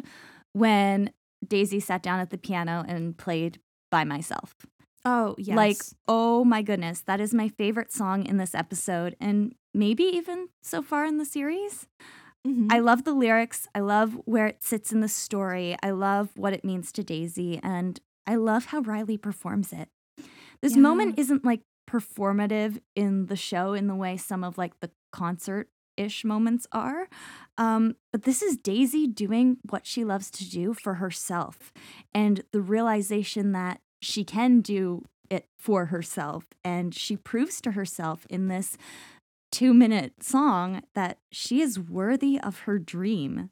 [0.54, 1.12] when
[1.46, 3.60] Daisy sat down at the piano and played
[3.92, 4.56] by myself.
[5.04, 5.56] Oh, yes.
[5.56, 10.48] Like, oh my goodness, that is my favorite song in this episode, and maybe even
[10.64, 11.86] so far in the series.
[12.46, 12.72] Mhm.
[12.72, 13.68] I love the lyrics.
[13.74, 15.76] I love where it sits in the story.
[15.82, 17.60] I love what it means to Daisy.
[17.64, 19.90] And I love how Riley performs it.
[20.62, 20.82] This Yeah.
[20.82, 25.70] moment isn't like performative in the show in the way some of like the concert
[25.98, 27.08] ish moments are.
[27.58, 31.72] Um, but this is Daisy doing what she loves to do for herself
[32.14, 36.46] and the realization that she can do it for herself.
[36.64, 38.78] And she proves to herself in this
[39.52, 43.50] two minute song that she is worthy of her dream.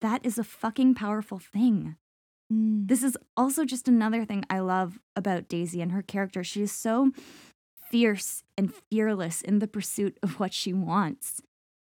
[0.00, 1.96] That is a fucking powerful thing.
[2.52, 2.88] Mm.
[2.88, 6.44] This is also just another thing I love about Daisy and her character.
[6.44, 7.12] She is so
[7.90, 11.40] fierce and fearless in the pursuit of what she wants.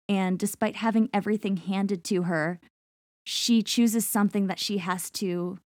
[0.09, 2.59] And despite having everything handed to her,
[3.25, 5.59] she chooses something that she has to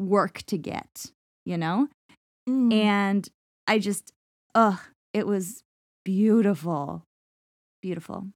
[0.00, 1.12] work to get,
[1.44, 1.88] you know?
[2.48, 2.72] Mm.
[2.72, 3.28] And
[3.66, 4.12] I just,
[4.54, 4.80] ugh,
[5.12, 5.63] it was
[6.04, 7.06] beautiful.
[7.82, 8.32] Beautiful.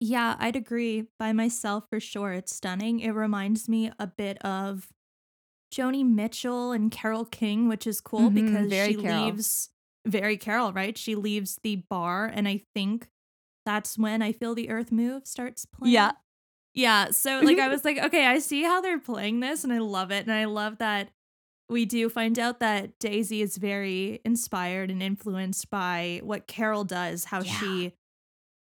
[0.00, 1.08] Yeah, I'd agree.
[1.18, 3.00] By myself, for sure, it's stunning.
[3.00, 4.88] It reminds me a bit of
[5.74, 9.26] Joni Mitchell and Carole King, which is cool Mhm, because she Carole.
[9.32, 9.70] leaves
[10.06, 10.96] very Carole, right?
[10.98, 13.08] She leaves the bar, and I think
[13.66, 15.94] that's when I Feel the Earth Move starts playing.
[15.94, 16.12] Yeah.
[16.74, 17.10] Yeah.
[17.10, 20.10] So, like, I was like, okay, I see how they're playing this, and I love
[20.12, 20.22] it.
[20.26, 21.10] And I love that
[21.70, 27.24] we do find out that Daisy is very inspired and influenced by what Carole does,
[27.26, 27.52] how Yeah.
[27.60, 27.92] she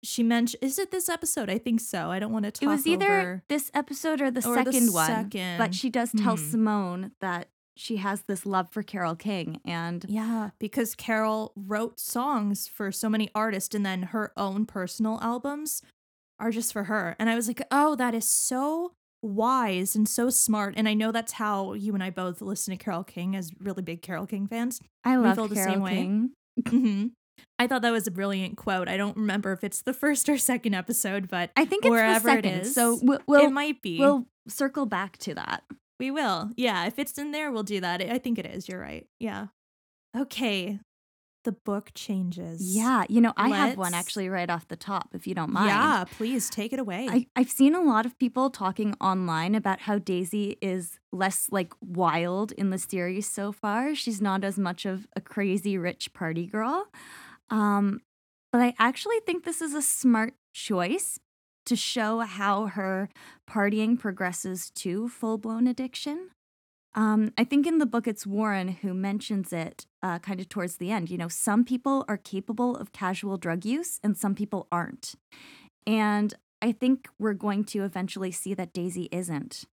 [0.03, 1.49] she mentioned is it this episode?
[1.49, 2.11] I think so.
[2.11, 4.71] I don't want to talk It was either over this episode or the or the
[4.71, 5.07] second one.
[5.07, 5.57] second.
[5.57, 6.49] But she does tell Hmm.
[6.51, 9.59] Simone that she has this love for Carole King.
[9.65, 15.19] And Yeah, because Carole wrote songs for so many artists and then her own personal
[15.21, 15.81] albums
[16.39, 17.15] are just for her.
[17.19, 21.11] And I was like, "Oh, that is so wise and so smart." And I know
[21.11, 24.47] that's how you and I both listen to Carole King as really big Carole King
[24.47, 24.79] fans.
[25.03, 25.91] I love feel the Carole same way.
[25.91, 26.31] King.
[26.67, 27.07] hmm
[27.59, 28.87] I thought that was a brilliant quote.
[28.87, 32.29] I don't remember if it's the first or second episode, but I think it's Wherever
[32.29, 32.59] the it second.
[32.61, 33.99] is, so we'll, we'll, it might be.
[33.99, 35.63] we'll circle back to that.
[35.99, 36.49] We will.
[36.57, 38.01] Yeah, if it's in there, we'll do that.
[38.01, 38.67] I think it is.
[38.67, 39.05] You're right.
[39.19, 39.47] Yeah.
[40.15, 40.79] Okay.
[41.47, 42.75] The book changes.
[42.75, 43.05] Yeah.
[43.07, 45.69] You know, I have one actually right off the top, if you don't mind.
[45.69, 47.07] Yeah, please take it away.
[47.09, 51.71] I, I've seen a lot of people talking online about how Daisy is less like
[51.79, 53.95] wild in the series so far.
[53.95, 56.89] She's not as much of a crazy rich party girl.
[57.49, 58.01] Um,
[58.51, 61.17] but I actually think this is a smart choice
[61.65, 63.07] to show how her
[63.49, 66.31] partying progresses to full blown addiction.
[66.93, 70.77] Um, I think in the book it's Warren who mentions it uh, kind of towards
[70.77, 71.09] the end.
[71.09, 75.15] You know, some people are capable of casual drug use and some people aren't.
[75.85, 79.65] And I think we're going to eventually see that Daisy isn't.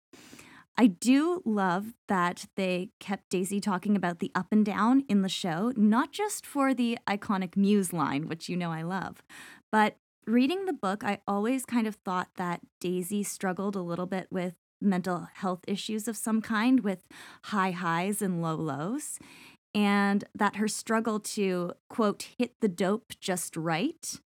[0.75, 5.29] I do love that they kept Daisy talking about the up and down in the
[5.29, 9.21] show, not just for the iconic Muse line, which you know I love,
[9.71, 14.27] but reading the book, I always kind of thought that Daisy struggled a little bit
[14.31, 17.05] with mental health issues of some kind, with
[17.45, 19.19] high highs and low lows,
[19.73, 24.19] and that her struggle to, quote, hit the dope just right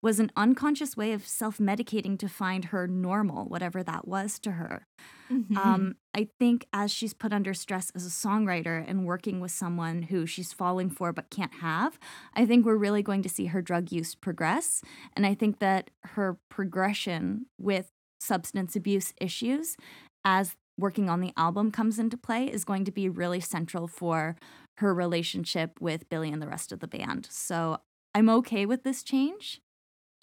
[0.00, 4.52] was an unconscious way of self medicating to find her normal, whatever that was to
[4.52, 4.86] her.
[5.30, 5.56] Mhm.
[5.56, 10.02] Um, I think as she's put under stress as a songwriter and working with someone
[10.02, 11.98] who she's falling for but can't have,
[12.34, 14.82] I think we're really going to see her drug use progress.
[15.14, 17.90] And I think that her progression with
[18.20, 19.76] substance abuse issues
[20.24, 24.36] as working on the album comes into play is going to be really central for
[24.78, 27.26] her relationship with Billy and the rest of the band.
[27.30, 27.78] So
[28.14, 29.60] I'm okay with this change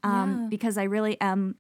[0.04, 0.48] um, Yeah.
[0.50, 1.56] because I really am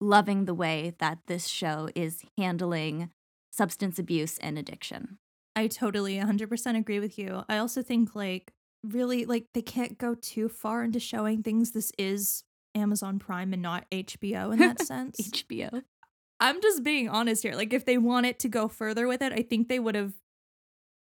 [0.00, 3.10] loving the way that this show is handling
[3.52, 5.18] substance abuse and addiction.
[5.54, 7.44] I totally 100% agree with you.
[7.48, 8.52] I also think like
[8.82, 12.42] really like they can't go too far into showing things this is
[12.74, 15.16] Amazon Prime and not HBO in that sense.
[15.20, 15.82] HBO.
[16.40, 17.54] I'm just being honest here.
[17.54, 20.14] Like if they wanted to go further with it, I think they would have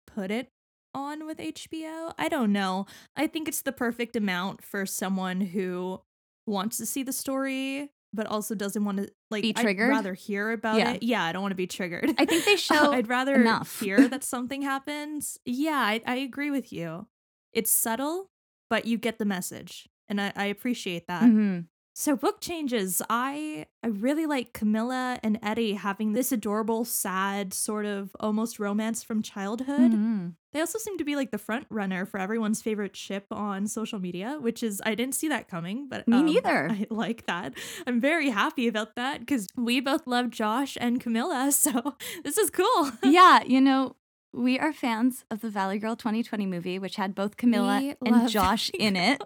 [0.08, 0.50] put it
[0.94, 2.14] on with HBO.
[2.18, 2.86] I don't know.
[3.16, 6.02] I think it's the perfect amount for someone who
[6.48, 9.92] wants to see the story but also doesn't want to like Be triggered?
[9.92, 10.94] I'd rather hear about Yeah.
[10.94, 11.04] it.
[11.04, 12.12] Yeah, I don't want to be triggered.
[12.18, 13.80] I think they show I'd rather enough.
[13.80, 15.38] hear that something happens.
[15.46, 17.06] Yeah, I, I agree with you.
[17.54, 18.32] It's subtle,
[18.68, 19.88] but you get the message.
[20.08, 21.22] And I, I appreciate that.
[21.22, 21.66] Mhm.
[22.00, 23.02] So book changes.
[23.10, 29.04] I I really like Camila and Eddie having this adorable, sad sort of almost romance
[29.04, 29.92] from childhood.
[29.92, 30.36] Mhm.
[30.54, 34.00] They also seem to be like the front runner for everyone's favorite ship on social
[34.00, 36.70] media, which is I didn't see that coming, but Me um, neither.
[36.72, 37.56] I like that.
[37.86, 42.50] I'm very happy about that because we both love Josh and Camila, so this is
[42.50, 42.92] cool.
[43.04, 43.98] yeah, you know,
[44.32, 48.30] we are fans of the Valley Girl 2020 movie, which had both Camila We and
[48.30, 49.22] Josh in it.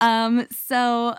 [0.00, 1.14] Um, so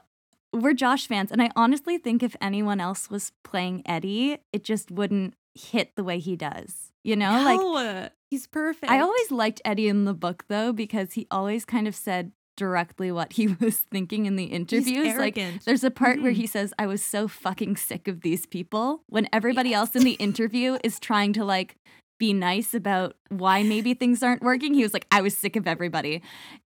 [0.53, 4.91] we're Josh fans, and I honestly think if anyone else was playing Eddie, it just
[4.91, 6.91] wouldn't hit the way he does.
[7.03, 8.91] You know, like he's perfect.
[8.91, 13.11] I always liked Eddie in the book though because he always kind of said directly
[13.11, 15.17] what he was thinking in the interviews.
[15.17, 16.35] Like there's a part where Mhm.
[16.35, 20.11] he says, "I was so fucking sick of these people." When everybody else in the
[20.13, 21.75] interview is trying to like
[22.23, 25.67] be nice about why maybe things aren't working, he was like, "I was sick of
[25.67, 26.21] everybody,"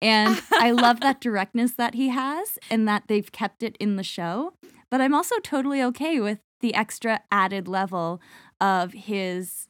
[0.02, 4.02] and I love that directness that he has and that they've kept it in the
[4.02, 4.54] show.
[4.90, 8.20] But I'm also totally okay with the extra added level
[8.60, 9.68] of his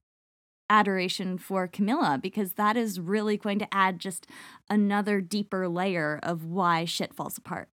[0.71, 4.27] adoration for Camila because that is really going to add just
[4.71, 7.69] another deeper layer of why shit falls apart.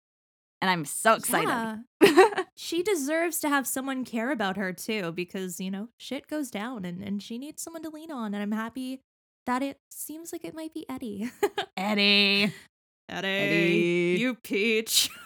[0.61, 1.49] And I'm so excited.
[1.49, 1.77] Yeah.
[2.57, 6.85] she deserves to have someone care about her too because you know shit goes down
[6.85, 9.01] and, and she needs someone to lean on and i'm happy
[9.47, 11.31] that it seems like it might be eddie
[11.77, 12.53] Eddie.
[13.09, 14.17] eddie, Eddie.
[14.21, 15.09] you peach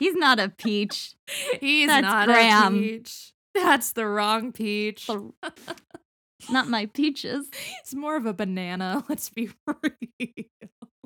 [0.00, 1.14] He's not a peach.
[1.60, 2.76] he's That's not Graham.
[2.76, 5.08] a peach that's the wrong peach
[6.50, 7.48] not my peaches.
[7.80, 9.92] it's more of a banana let's be real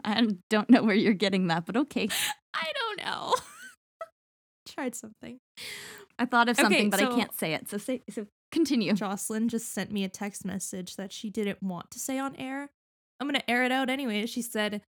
[0.04, 2.08] I don't know where you're getting that, but okay.
[2.54, 3.34] i don't know
[4.78, 5.40] tried something
[6.20, 7.68] I thought of Okay, something, but I can't say it.
[7.68, 8.92] So say so continue.
[8.92, 12.70] Jocelyn just sent me a text message that she didn't want to say on air.
[13.20, 14.26] I'm gonna air it out anyway.
[14.26, 14.82] She said,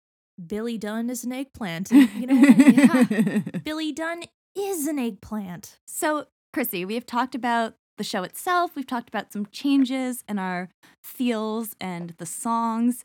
[0.44, 3.12] "Billy Dunne is an eggplant." And you know what?
[3.12, 4.24] Yeah, Billy Dunne
[4.56, 5.78] is an eggplant.
[5.88, 8.76] So, Chrissy, we have talked about the show itself.
[8.76, 10.70] We've talked about some changes in our
[11.04, 13.04] feels and the songs.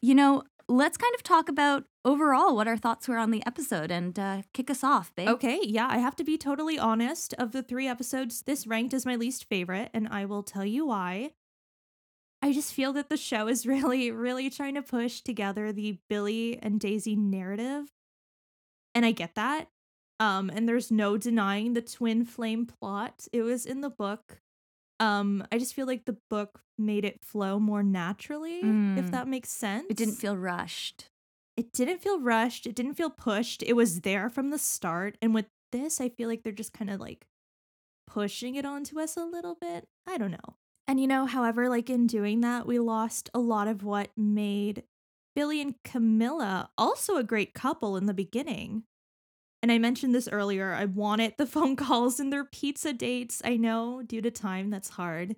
[0.00, 3.90] You know, let's kind of talk about overall what our thoughts were on the episode
[3.90, 5.28] and uh, kick us off, babe.
[5.28, 7.34] Okay, yeah, I have to be totally honest.
[7.34, 10.86] Of the three episodes, this ranked as my least favorite, and I will tell you
[10.86, 11.32] why.
[12.42, 16.58] I just feel that the show is really, really trying to push together the Billy
[16.62, 17.86] and Daisy narrative.
[18.94, 19.68] And I get that.
[20.18, 23.26] Um, and there's no denying the twin flame plot.
[23.32, 24.40] It was in the book.
[25.00, 28.64] Um, I just feel like the book made it flow more naturally, if
[29.06, 29.10] Mm.
[29.10, 29.86] that makes sense.
[29.90, 31.10] It didn't feel rushed.
[31.56, 32.66] it didn't feel rushed.
[32.66, 33.62] It didn't feel pushed.
[33.62, 35.18] It was there from the start.
[35.20, 37.26] And with this, I feel like they're just kind of like
[38.06, 39.86] pushing it onto us a little bit.
[40.06, 40.56] I don't know.
[40.88, 44.84] And you know, however, like in doing that, we lost a lot of what made
[45.36, 48.84] Billy and Camila also a great couple in the beginning.
[49.62, 50.72] And I mentioned this earlier.
[50.72, 53.42] I wanted the phone calls and their pizza dates.
[53.44, 55.36] I know due to time, that's hard.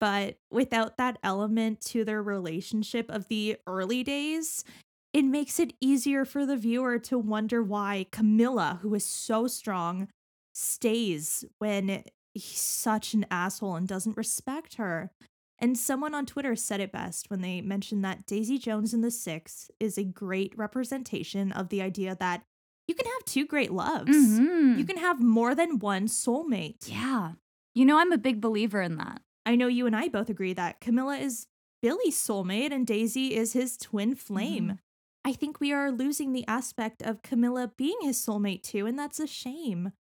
[0.00, 4.64] But without that element to their relationship of the early days,
[5.12, 10.08] it makes it easier for the viewer to wonder why Camila, who is so strong,
[10.54, 12.04] stays when
[12.34, 15.10] he's such an asshole and doesn't respect her.
[15.58, 19.10] And someone on Twitter said it best when they mentioned that Daisy Jones in the
[19.10, 22.44] Six is a great representation of the idea that
[22.88, 24.10] you can have two great loves.
[24.16, 24.78] Mhm.
[24.78, 26.88] You can have more than one soulmate.
[26.90, 27.34] Yeah.
[27.74, 29.22] You know, I'm a big believer in that.
[29.46, 31.46] I know you and I both agree that Camila is
[31.80, 34.80] Billy's soulmate and Daisy is his twin flame.
[35.24, 39.20] I think we are losing the aspect of Camila being his soulmate too, and that's
[39.20, 39.92] a shame.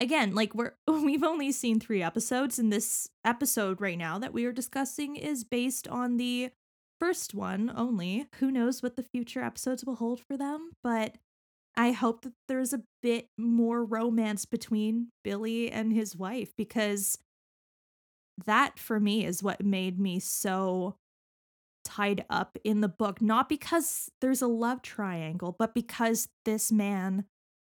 [0.00, 4.44] Again, like we're we've only seen 3 episodes and this episode right now that we
[4.44, 6.50] are discussing is based on the
[7.00, 8.26] first one only.
[8.38, 11.16] Who knows what the future episodes will hold for them, but
[11.76, 17.18] I hope that there's a bit more romance between Billy and his wife because
[18.44, 20.96] that for me is what made me so
[21.84, 23.20] tied up in the book.
[23.20, 27.24] Not because there's a love triangle, but because this man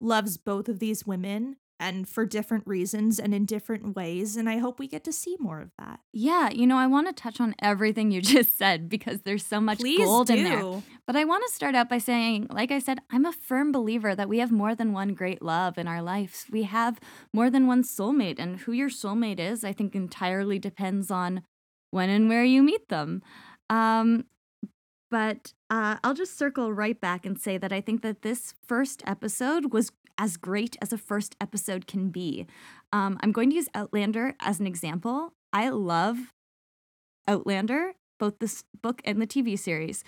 [0.01, 4.37] loves both of these women and for different reasons and in different ways.
[4.37, 6.01] And I hope we get to see more of that.
[6.12, 9.61] Yeah, you know, I want to touch on everything you just said because there's so
[9.61, 10.35] much Please gold do.
[10.35, 10.83] in there.
[11.07, 14.14] But I want to start out by saying, like I said, I'm a firm believer
[14.14, 16.47] that we have more than one great love in our lives.
[16.51, 16.99] We have
[17.33, 18.39] more than one soulmate.
[18.39, 21.43] And who your soulmate is, I think, entirely depends on
[21.91, 23.22] when and where you meet them.
[23.68, 24.24] Um,
[25.17, 29.03] but uh, I'll just circle right back and say that I think that this first
[29.07, 32.47] episode was as great as a first episode can be.
[32.93, 35.33] Um, I'm going to use Outlander as an example.
[35.55, 36.19] I love
[37.27, 40.05] Outlander, both this book and the TV series.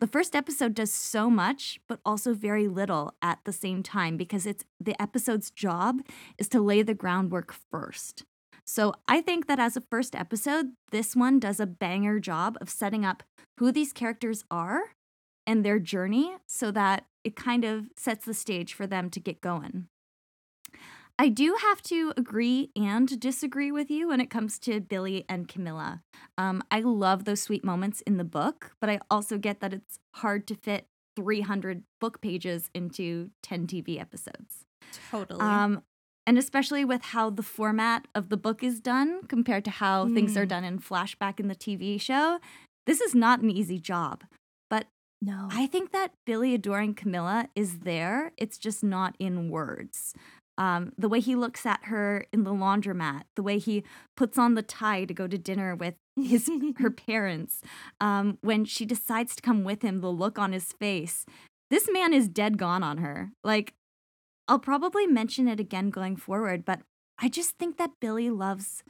[0.00, 4.46] The first episode does so much, but also very little at the same time because
[4.46, 6.00] it's the episode's job
[6.38, 8.24] is to lay the groundwork first.
[8.66, 12.68] So I think that as a first episode, this one does a banger job of
[12.68, 13.22] setting up
[13.58, 14.92] who these characters are
[15.46, 19.40] and their journey so that it kind of sets the stage for them to get
[19.40, 19.86] going.
[21.18, 25.48] I do have to agree and disagree with you when it comes to Billy and
[25.48, 26.02] Camila.
[26.36, 29.98] Um, I love those sweet moments in the book, but I also get that it's
[30.16, 34.66] hard to fit 300 book pages into 10 TV episodes.
[35.10, 35.40] Totally.
[35.40, 35.82] Um,
[36.26, 40.36] and especially with how the format of the book is done compared to how things
[40.36, 40.48] are Mm.
[40.48, 42.38] done in flashback in the TV show,
[42.86, 44.24] this is not an easy job.
[44.70, 44.86] But
[45.22, 45.48] no.
[45.50, 48.32] I think that Billy adoring Camila is there.
[48.36, 50.14] It's just not in words.
[50.58, 53.84] Um, the way he looks at her in the laundromat, the way he
[54.16, 57.60] puts on the tie to go to dinner with his her parents,
[58.00, 61.26] um, when she decides to come with him, the look on his face.
[61.70, 63.32] This man is dead gone on her.
[63.44, 63.74] Like,
[64.48, 66.80] I'll probably mention it again going forward, but
[67.18, 68.82] I just think that Billy loves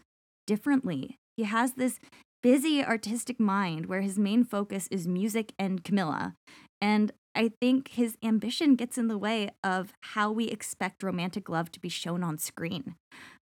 [0.46, 1.18] differently.
[1.36, 1.98] He has this
[2.42, 6.34] busy artistic mind where his main focus is music and Camila.
[6.80, 11.70] And I think his ambition gets in the way of how we expect romantic love
[11.72, 12.94] to be shown on screen.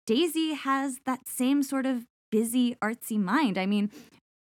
[0.07, 3.59] Daisy has that same sort of busy, artsy mind.
[3.59, 3.91] I mean,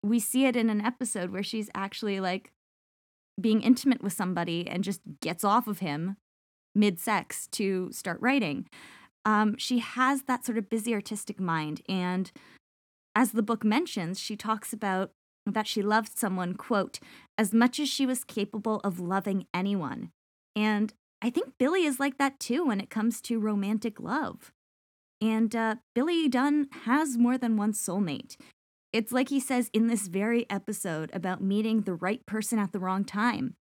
[0.03, 2.51] we see it in an episode where she's actually like
[3.41, 6.17] being intimate with somebody and just gets off of him
[6.75, 8.67] mid sex to start writing.
[9.25, 11.83] Um, she has that sort of busy artistic mind.
[11.89, 12.33] And
[13.15, 15.13] as the book mentions, she talks about
[15.47, 16.99] that she loved someone, quote,
[17.37, 20.11] as much as she was capable of loving anyone.
[20.55, 24.53] And I think Billy is like that too when it comes to romantic love.
[25.21, 28.37] And uh, Billy Dunne has more than one soulmate.
[28.93, 32.81] It's like he says in this very episode about meeting the right person at the
[32.81, 33.55] wrong time.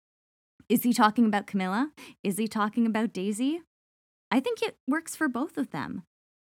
[0.70, 1.90] Is he talking about Camila?
[2.22, 3.60] Is he talking about Daisy?
[4.30, 6.04] I think it works for both of them.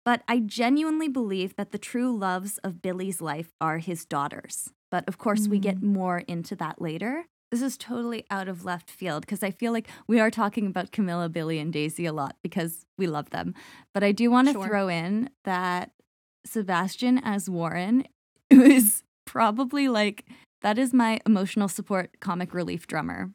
[0.05, 4.73] But I genuinely believe that the true loves of Billy's life are his daughters.
[4.91, 5.93] But of course, we get hmm.
[5.93, 7.27] more into that later.
[7.53, 10.91] This is totally out of left field because I feel like we are talking about
[10.91, 13.55] Camila, Billy, and Daisy a lot because we love them.
[13.95, 14.67] But I do want to Sure.
[14.67, 15.93] throw in that
[16.45, 18.07] Sebastian as Warren
[18.51, 20.25] is probably like
[20.63, 23.31] that is my emotional support comic relief drummer.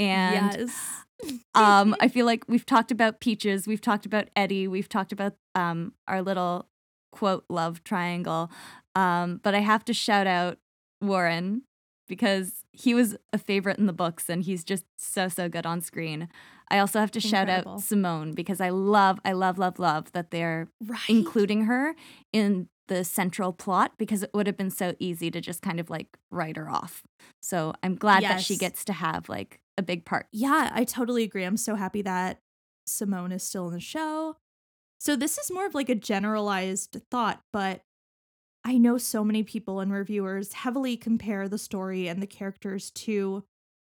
[0.00, 1.04] And yes.
[1.54, 5.34] um, I feel like we've talked about Peaches, we've talked about Eddie, we've talked about
[5.54, 6.66] um, our little
[7.12, 8.50] quote love triangle.
[8.96, 10.58] Um, but I have to shout out
[11.00, 11.62] Warren
[12.08, 15.80] because he was a favorite in the books and he's just so, so good on
[15.80, 16.28] screen.
[16.70, 20.30] I also have to shout out Simone because I love, I love, love, love that
[20.30, 21.00] they're right.
[21.08, 21.94] including her
[22.32, 25.88] in the central plot because it would have been so easy to just kind of
[25.90, 27.04] like write her off.
[27.40, 30.26] So I'm glad that she gets to have like a big part.
[30.32, 31.44] Yeah, I totally agree.
[31.44, 32.40] I'm so happy that
[32.88, 34.36] Simone is still in the show.
[34.98, 37.82] So this is more of like a generalized thought, but
[38.64, 43.44] I know so many people and reviewers heavily compare the story and the characters to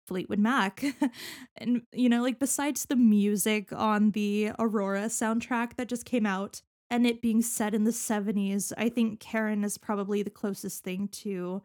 [0.05, 0.83] Fleetwood Mac.
[1.57, 6.61] and you know, like besides the music on the Aurora soundtrack that just came out
[6.91, 11.07] and it being set in the 70s, I think Karen is probably the closest thing
[11.07, 11.63] to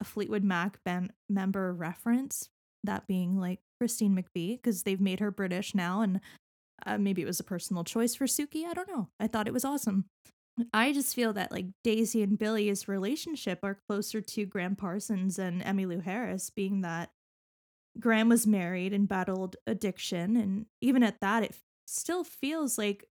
[0.00, 2.50] a Fleetwood Mac band member reference
[2.84, 6.20] that being like Christine McVie because they've made her British now and
[6.86, 8.64] uh, maybe it was a personal choice for Suki.
[8.66, 9.08] I don't know.
[9.18, 10.04] I thought it was awesome.
[10.74, 15.62] I just feel that like Daisy and Billy's relationship are closer to Gram Parsons and
[15.62, 17.10] Emmylou Harris, being that
[17.98, 20.36] Gram was married and battled addiction.
[20.36, 21.54] And even at that, it
[21.86, 23.04] still feels like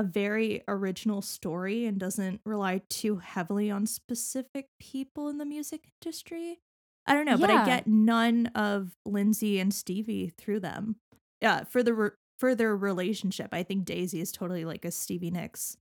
[0.00, 5.90] a very original story and doesn't rely too heavily on specific people in the music
[6.02, 6.58] industry.
[7.06, 10.96] I don't know, but I get none of Lindsey and Stevie through them.
[11.42, 15.30] Yeah, for the re- for their relationship, I think Daisy is totally like a Stevie
[15.30, 15.76] Nicks,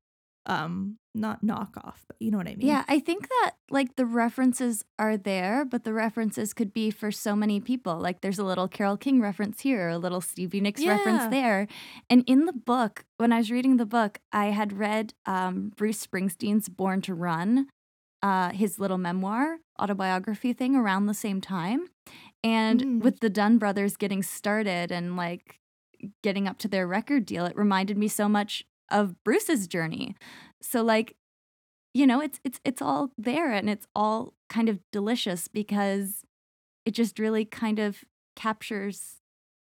[0.50, 2.68] um, not knockoff, but you know what I mean?
[2.68, 7.12] Yeah, I think that like the references are there, but the references could be for
[7.12, 7.98] so many people.
[8.00, 11.68] Like there's a little Carole King reference here, a little Stevie Nicks reference there.
[12.10, 16.06] And in the book, when I was reading the book, I had read um, Bruce
[16.06, 17.68] Springsteen's Born to Run,
[18.24, 21.88] uh, his little memoir, autobiography thing around the same time.
[22.44, 23.02] And Mm.
[23.04, 25.60] with the Dunne brothers getting started and like
[26.24, 30.16] getting up to their record deal, it reminded me so much of Bruce's journey.
[30.62, 31.16] So like
[31.94, 36.24] you know it's it's it's all there and it's all kind of delicious because
[36.86, 38.04] it just really kind of
[38.36, 39.16] captures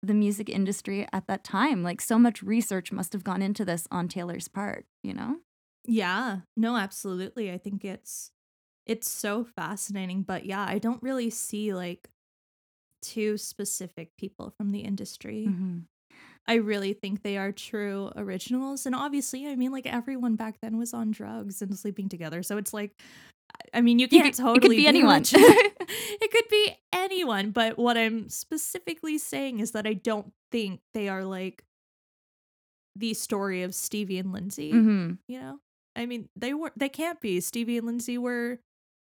[0.01, 3.88] the music industry at that time like so much research must have gone into this
[3.89, 5.38] on Taylor's part you know
[5.86, 7.51] Yeah, no, absolutely.
[7.51, 8.32] I think it's
[8.86, 12.09] it's so fascinating, but yeah, I don't really see like
[13.01, 15.45] two specific people from the industry.
[15.47, 15.80] Mm-hmm.
[16.47, 20.77] I really think they are true originals, and obviously, I mean, like everyone back then
[20.77, 22.91] was on drugs and sleeping together, so it's like,
[23.73, 25.23] I mean, you Yeah, can't it could totally be anyone.
[25.31, 31.07] it could be anyone, but what I'm specifically saying is that I don't think they
[31.09, 31.63] are like
[32.95, 35.59] the story of Stevie and Lindsey hmm you know?
[35.95, 37.39] I mean they were they can't be.
[37.39, 38.59] Stevie and lindsey were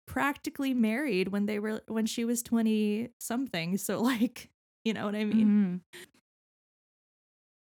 [0.07, 4.49] practically married when they were when she was 20 something so like
[4.85, 5.83] you know what i mean?
[5.93, 5.99] Mhm.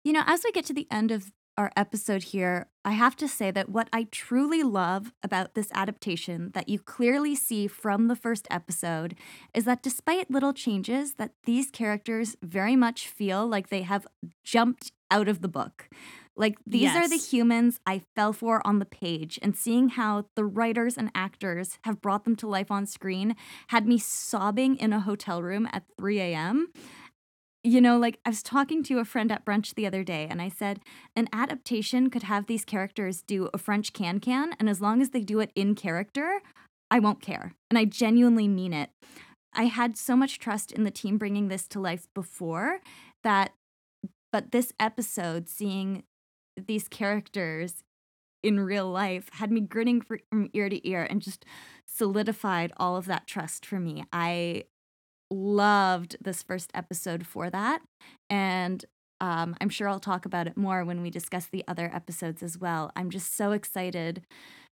[0.07, 3.27] You know, as we get to the end of our episode here, I have to
[3.27, 8.15] say that what I truly love about this adaptation that you clearly see from the
[8.15, 9.15] first episode
[9.53, 14.07] is that despite little changes that these characters very much feel like they have
[14.45, 15.89] jumped out of the book.
[16.37, 20.45] Like these are the humans I fell for on the page and seeing how the
[20.45, 23.35] writers and actors have brought them to life on screen
[23.69, 26.71] had me sobbing in a hotel room at 3 a.m.
[27.67, 30.41] You know, like I was talking to a friend at brunch the other day, and
[30.41, 30.79] I said
[31.17, 35.09] an adaptation could have these characters do a French can can, and as long as
[35.09, 36.39] they do it in character,
[36.89, 37.55] I won't care.
[37.69, 38.91] And I genuinely mean it.
[39.53, 42.79] I had so much trust in the team bringing this to life before
[43.25, 43.51] that,
[44.31, 46.03] but this episode, seeing
[46.55, 47.83] these characters
[48.43, 51.43] in real life, had me grinning from ear to ear and just
[51.85, 54.05] solidified all of that trust for me.
[54.13, 54.63] I
[55.29, 57.81] loved this first episode for that.
[58.29, 58.83] And
[59.19, 62.57] um, I'm sure I'll talk about it more when we discuss the other episodes as
[62.57, 62.91] well.
[62.95, 64.23] I'm just so excited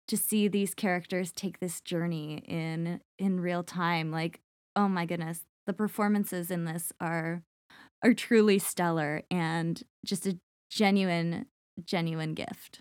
[0.08, 4.10] to see these characters take this journey in in real time.
[4.10, 4.40] Like,
[4.76, 7.42] oh my goodness, the performances in this are
[8.04, 10.38] are truly stellar and just a
[10.70, 11.46] genuine
[11.86, 12.80] genuine gift.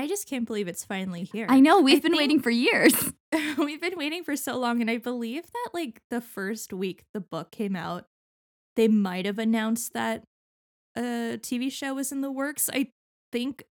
[0.00, 3.12] I just can't believe it's finally here I know we've I been waiting for years.
[3.58, 7.20] we've been waiting for so long and i believe that like the first week the
[7.20, 8.06] book came out
[8.76, 10.24] they might have announced that
[10.96, 12.88] a tv show was in the works i
[13.30, 13.62] think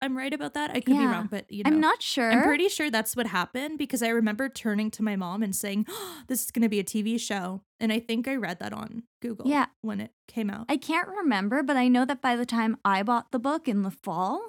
[0.00, 2.30] i'm right about that i could be wrong but you know I'm not sure.
[2.30, 5.86] I'm pretty sure that's what happened because I remember turning to my mom and saying,
[5.88, 8.72] oh, "This is going to be a TV show," and I think I read that
[8.72, 9.48] on Google.
[9.48, 9.66] Yeah.
[9.82, 10.66] when it came out.
[10.68, 13.82] I can't remember, but I know that by the time I bought the book in
[13.82, 14.40] the fall,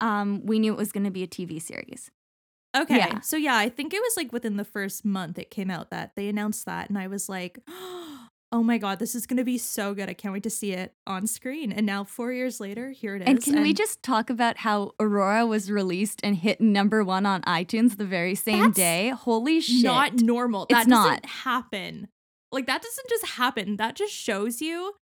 [0.00, 2.10] um, we knew it was going to be a TV series.
[2.76, 3.20] okay, yeah.
[3.20, 6.12] so yeah, I think it was like within the first month it came out that
[6.16, 9.58] they announced that, and I was like, "Oh my god, this is going to be
[9.58, 10.08] so good!
[10.08, 13.22] I can't wait to see it on screen." And now four years later, here it
[13.22, 13.28] is.
[13.28, 17.42] And can we just talk about how Aurora was released and hit number one on
[17.42, 19.08] iTunes the very same That's day?
[19.10, 19.84] Holy shit.
[19.84, 20.66] not normal?
[20.68, 21.04] It's that not.
[21.06, 22.08] doesn't happen.
[22.50, 23.76] Like that doesn't just happen.
[23.76, 24.94] That just shows you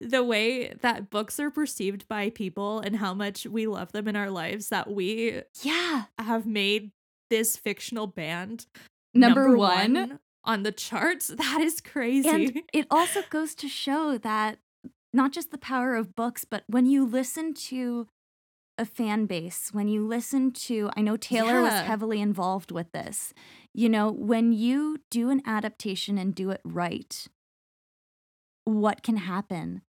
[0.00, 4.16] the way that books are perceived by people and how much we love them in
[4.16, 6.04] our lives that we yeah.
[6.18, 6.92] have made
[7.30, 8.66] this fictional band
[9.14, 10.20] Number, one.
[10.44, 11.28] on the charts.
[11.36, 12.28] That is crazy.
[12.28, 14.58] And it also goes to show that
[15.12, 18.06] not just the power of books, but when you listen to
[18.76, 23.34] a fan base, when you listen to, I know Taylor was heavily involved with this.
[23.74, 27.26] You know, when you do an adaptation and do it right,
[28.64, 29.82] what can happen?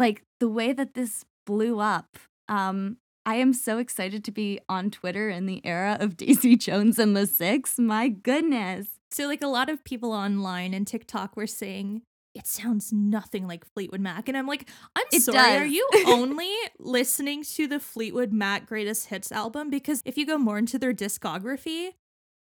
[0.00, 2.18] Like the way that this blew up.
[2.48, 2.96] Um,
[3.26, 7.16] I am so excited to be on Twitter in the era of Daisy Jones and
[7.16, 7.78] the Six.
[7.78, 8.88] My goodness.
[9.10, 12.02] so like a lot of people online and TikTok were saying
[12.34, 14.28] it sounds nothing like Fleetwood Mac.
[14.28, 19.06] And I'm like, I'm It sorry, are you only listening to the Fleetwood Mac Greatest
[19.06, 19.68] Hits album?
[19.68, 21.90] Because if you go more into their discography,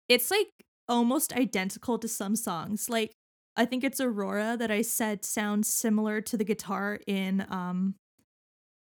[0.09, 0.49] it's like
[0.89, 2.89] almost identical to some songs.
[2.89, 3.13] Like
[3.57, 7.95] I think it's Aurora that I said sounds similar to the guitar in um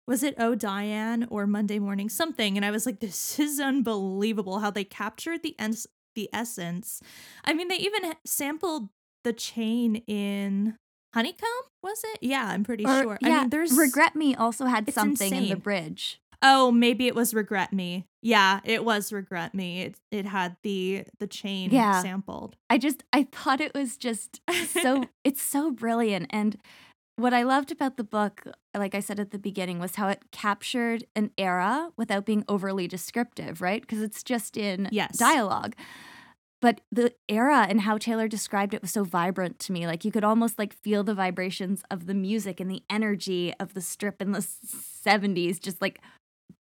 [0.06, 4.58] was it Oh Diane or Monday Morning something and I was like this is unbelievable
[4.60, 7.00] how they captured the ens- the essence.
[7.44, 8.88] I mean they even sampled
[9.24, 10.76] the chain in
[11.14, 11.48] Honeycomb,
[11.82, 12.18] was it?
[12.22, 13.18] Yeah, I'm pretty Or- sure.
[13.20, 16.20] Yeah, I mean there's Regret Me also had something in the bridge.
[16.42, 18.06] Oh, maybe it was Regret Me.
[18.22, 19.82] Yeah, it was Regret Me.
[19.82, 22.00] It it had the the chain Yeah.
[22.02, 22.56] sampled.
[22.68, 24.40] I just I thought it was just
[24.82, 26.56] so it's so brilliant and
[27.16, 30.22] what I loved about the book, like I said at the beginning, was how it
[30.32, 33.82] captured an era without being overly descriptive, right?
[33.82, 35.18] Because it's just in Yes.
[35.18, 35.74] dialogue.
[36.62, 39.86] But the era and how Taylor described it was so vibrant to me.
[39.86, 43.74] Like you could almost like feel the vibrations of the music and the energy of
[43.74, 46.00] the strip in the 70s just like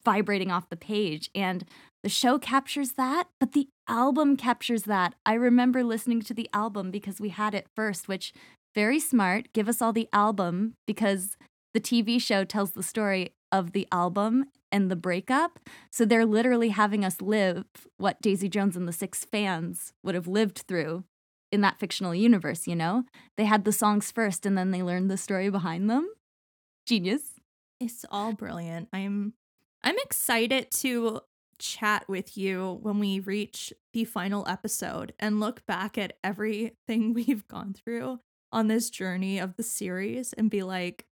[0.07, 1.29] vibrating off the page.
[1.35, 1.65] And
[2.05, 5.15] the show captures that, but the album captures that.
[5.27, 8.33] I remember listening to the album because we had it first, which
[8.75, 9.53] very smart.
[9.53, 11.37] Give us all the album because
[11.75, 15.59] the TV show tells the story of the album and the breakup.
[15.91, 17.65] So they're literally having us live
[17.97, 21.03] what Daisy Jones and the Six fans would have lived through
[21.51, 23.05] in that fictional universe, you know?
[23.37, 26.09] They had the songs first and then they learned the story behind them.
[26.87, 27.41] Genius.
[27.81, 28.89] It's all brilliant.
[28.93, 29.35] I'm
[29.87, 31.21] I'm excited to
[31.61, 37.47] chat with you when we reach the final episode and look back at everything we've
[37.47, 38.19] gone through
[38.51, 41.07] on this journey of the series and be like,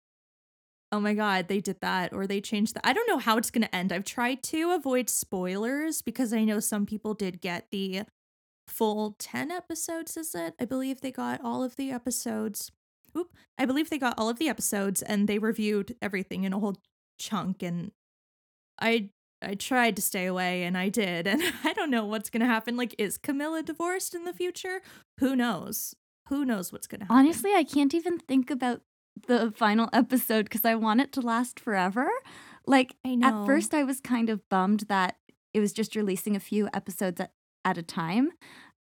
[0.91, 3.53] "Oh my god, they did that or they changed that." I don't know how it's
[3.53, 3.93] going to end.
[3.93, 8.03] I've tried to avoid spoilers because I know some people did get the
[8.67, 10.55] full 10 episodes, is it?
[10.59, 12.73] I believe they got all of the episodes.
[13.17, 13.37] Oop.
[13.57, 16.83] I believe they got all of the episodes and they reviewed everything in a whole
[17.21, 17.93] chunk and
[18.81, 19.11] I
[19.43, 22.47] I tried to stay away and I did and I don't know what's going to
[22.47, 24.81] happen like is Camila divorced in the future?
[25.21, 25.95] Who knows?
[26.29, 27.19] Who knows what's going to happen?
[27.19, 28.81] Honestly, I can't even think about
[29.27, 32.09] the final episode because I want it to last forever.
[32.67, 33.43] Like, I know.
[33.43, 35.17] at first, I was kind of bummed that
[35.53, 37.33] it was just releasing a few episodes at,
[37.65, 38.31] at a time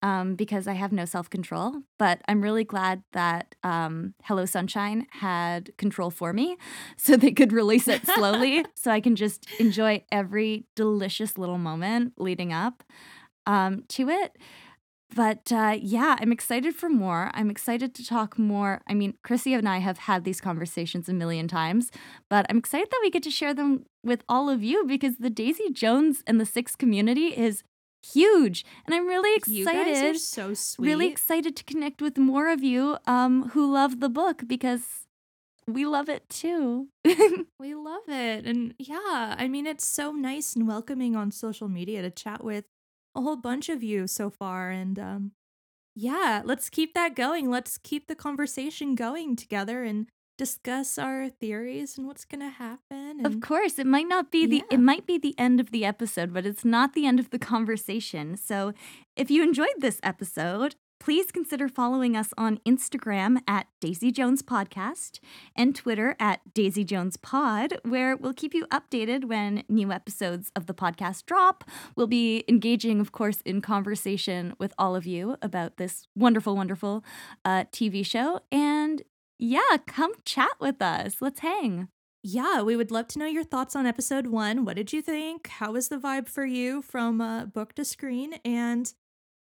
[0.04, 1.82] um, because I have no self control.
[1.98, 6.58] But I'm really glad that um, Hello Sunshine had control for me
[6.98, 12.14] so they could release it slowly so I can just enjoy every delicious little moment
[12.18, 12.84] leading up
[13.48, 14.38] um, to it.
[15.16, 17.30] But uh, yeah, I'm excited for more.
[17.36, 18.82] I'm excited to talk more.
[18.88, 21.92] I mean, Chrissy and I have had these conversations a million times,
[22.32, 25.30] but I'm excited that we get to share them with all of you because the
[25.30, 27.64] Daisy Jones and the Six community is
[28.04, 28.66] huge.
[28.86, 30.86] And I'm really you guys are excited, so sweet.
[30.86, 34.84] really excited to connect with more of you um, who love the book because
[35.68, 36.90] we love it too.
[37.60, 38.46] We love it.
[38.46, 42.66] And yeah, I mean, it's so nice and welcoming on social media to chat with
[43.16, 44.70] a whole bunch of you so far.
[44.70, 45.32] And um,
[45.96, 47.50] yeah, let's keep that going.
[47.50, 50.08] Let's keep the conversation going together and
[50.38, 53.26] discuss our theories and what's going to happen.
[53.26, 54.76] Of course, it might not be the Yeah.
[54.76, 57.40] it might be the end of the episode, but it's not the end of the
[57.40, 58.36] conversation.
[58.38, 58.74] So,
[59.16, 65.20] if you enjoyed this episode, please consider following us on Instagram at Daisy Jones Podcast
[65.54, 70.66] and Twitter at Daisy Jones Pod, where we'll keep you updated when new episodes of
[70.66, 71.66] the podcast drop.
[71.98, 77.04] We'll be engaging, of course, in conversation with all of you about this wonderful, wonderful
[77.44, 78.40] uh, TV show.
[78.50, 79.02] And
[79.44, 81.18] yeah, come chat with us.
[81.20, 81.90] Let's hang.
[82.24, 84.64] Yeah, we would love to know your thoughts on episode one.
[84.64, 85.48] What did you think?
[85.50, 88.36] How was the vibe for you from uh, book to screen?
[88.46, 88.94] And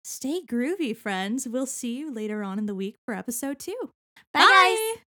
[0.06, 1.46] stay groovy, friends.
[1.46, 3.92] We'll see you later on in the week for episode two.
[4.34, 5.11] Bye, guys.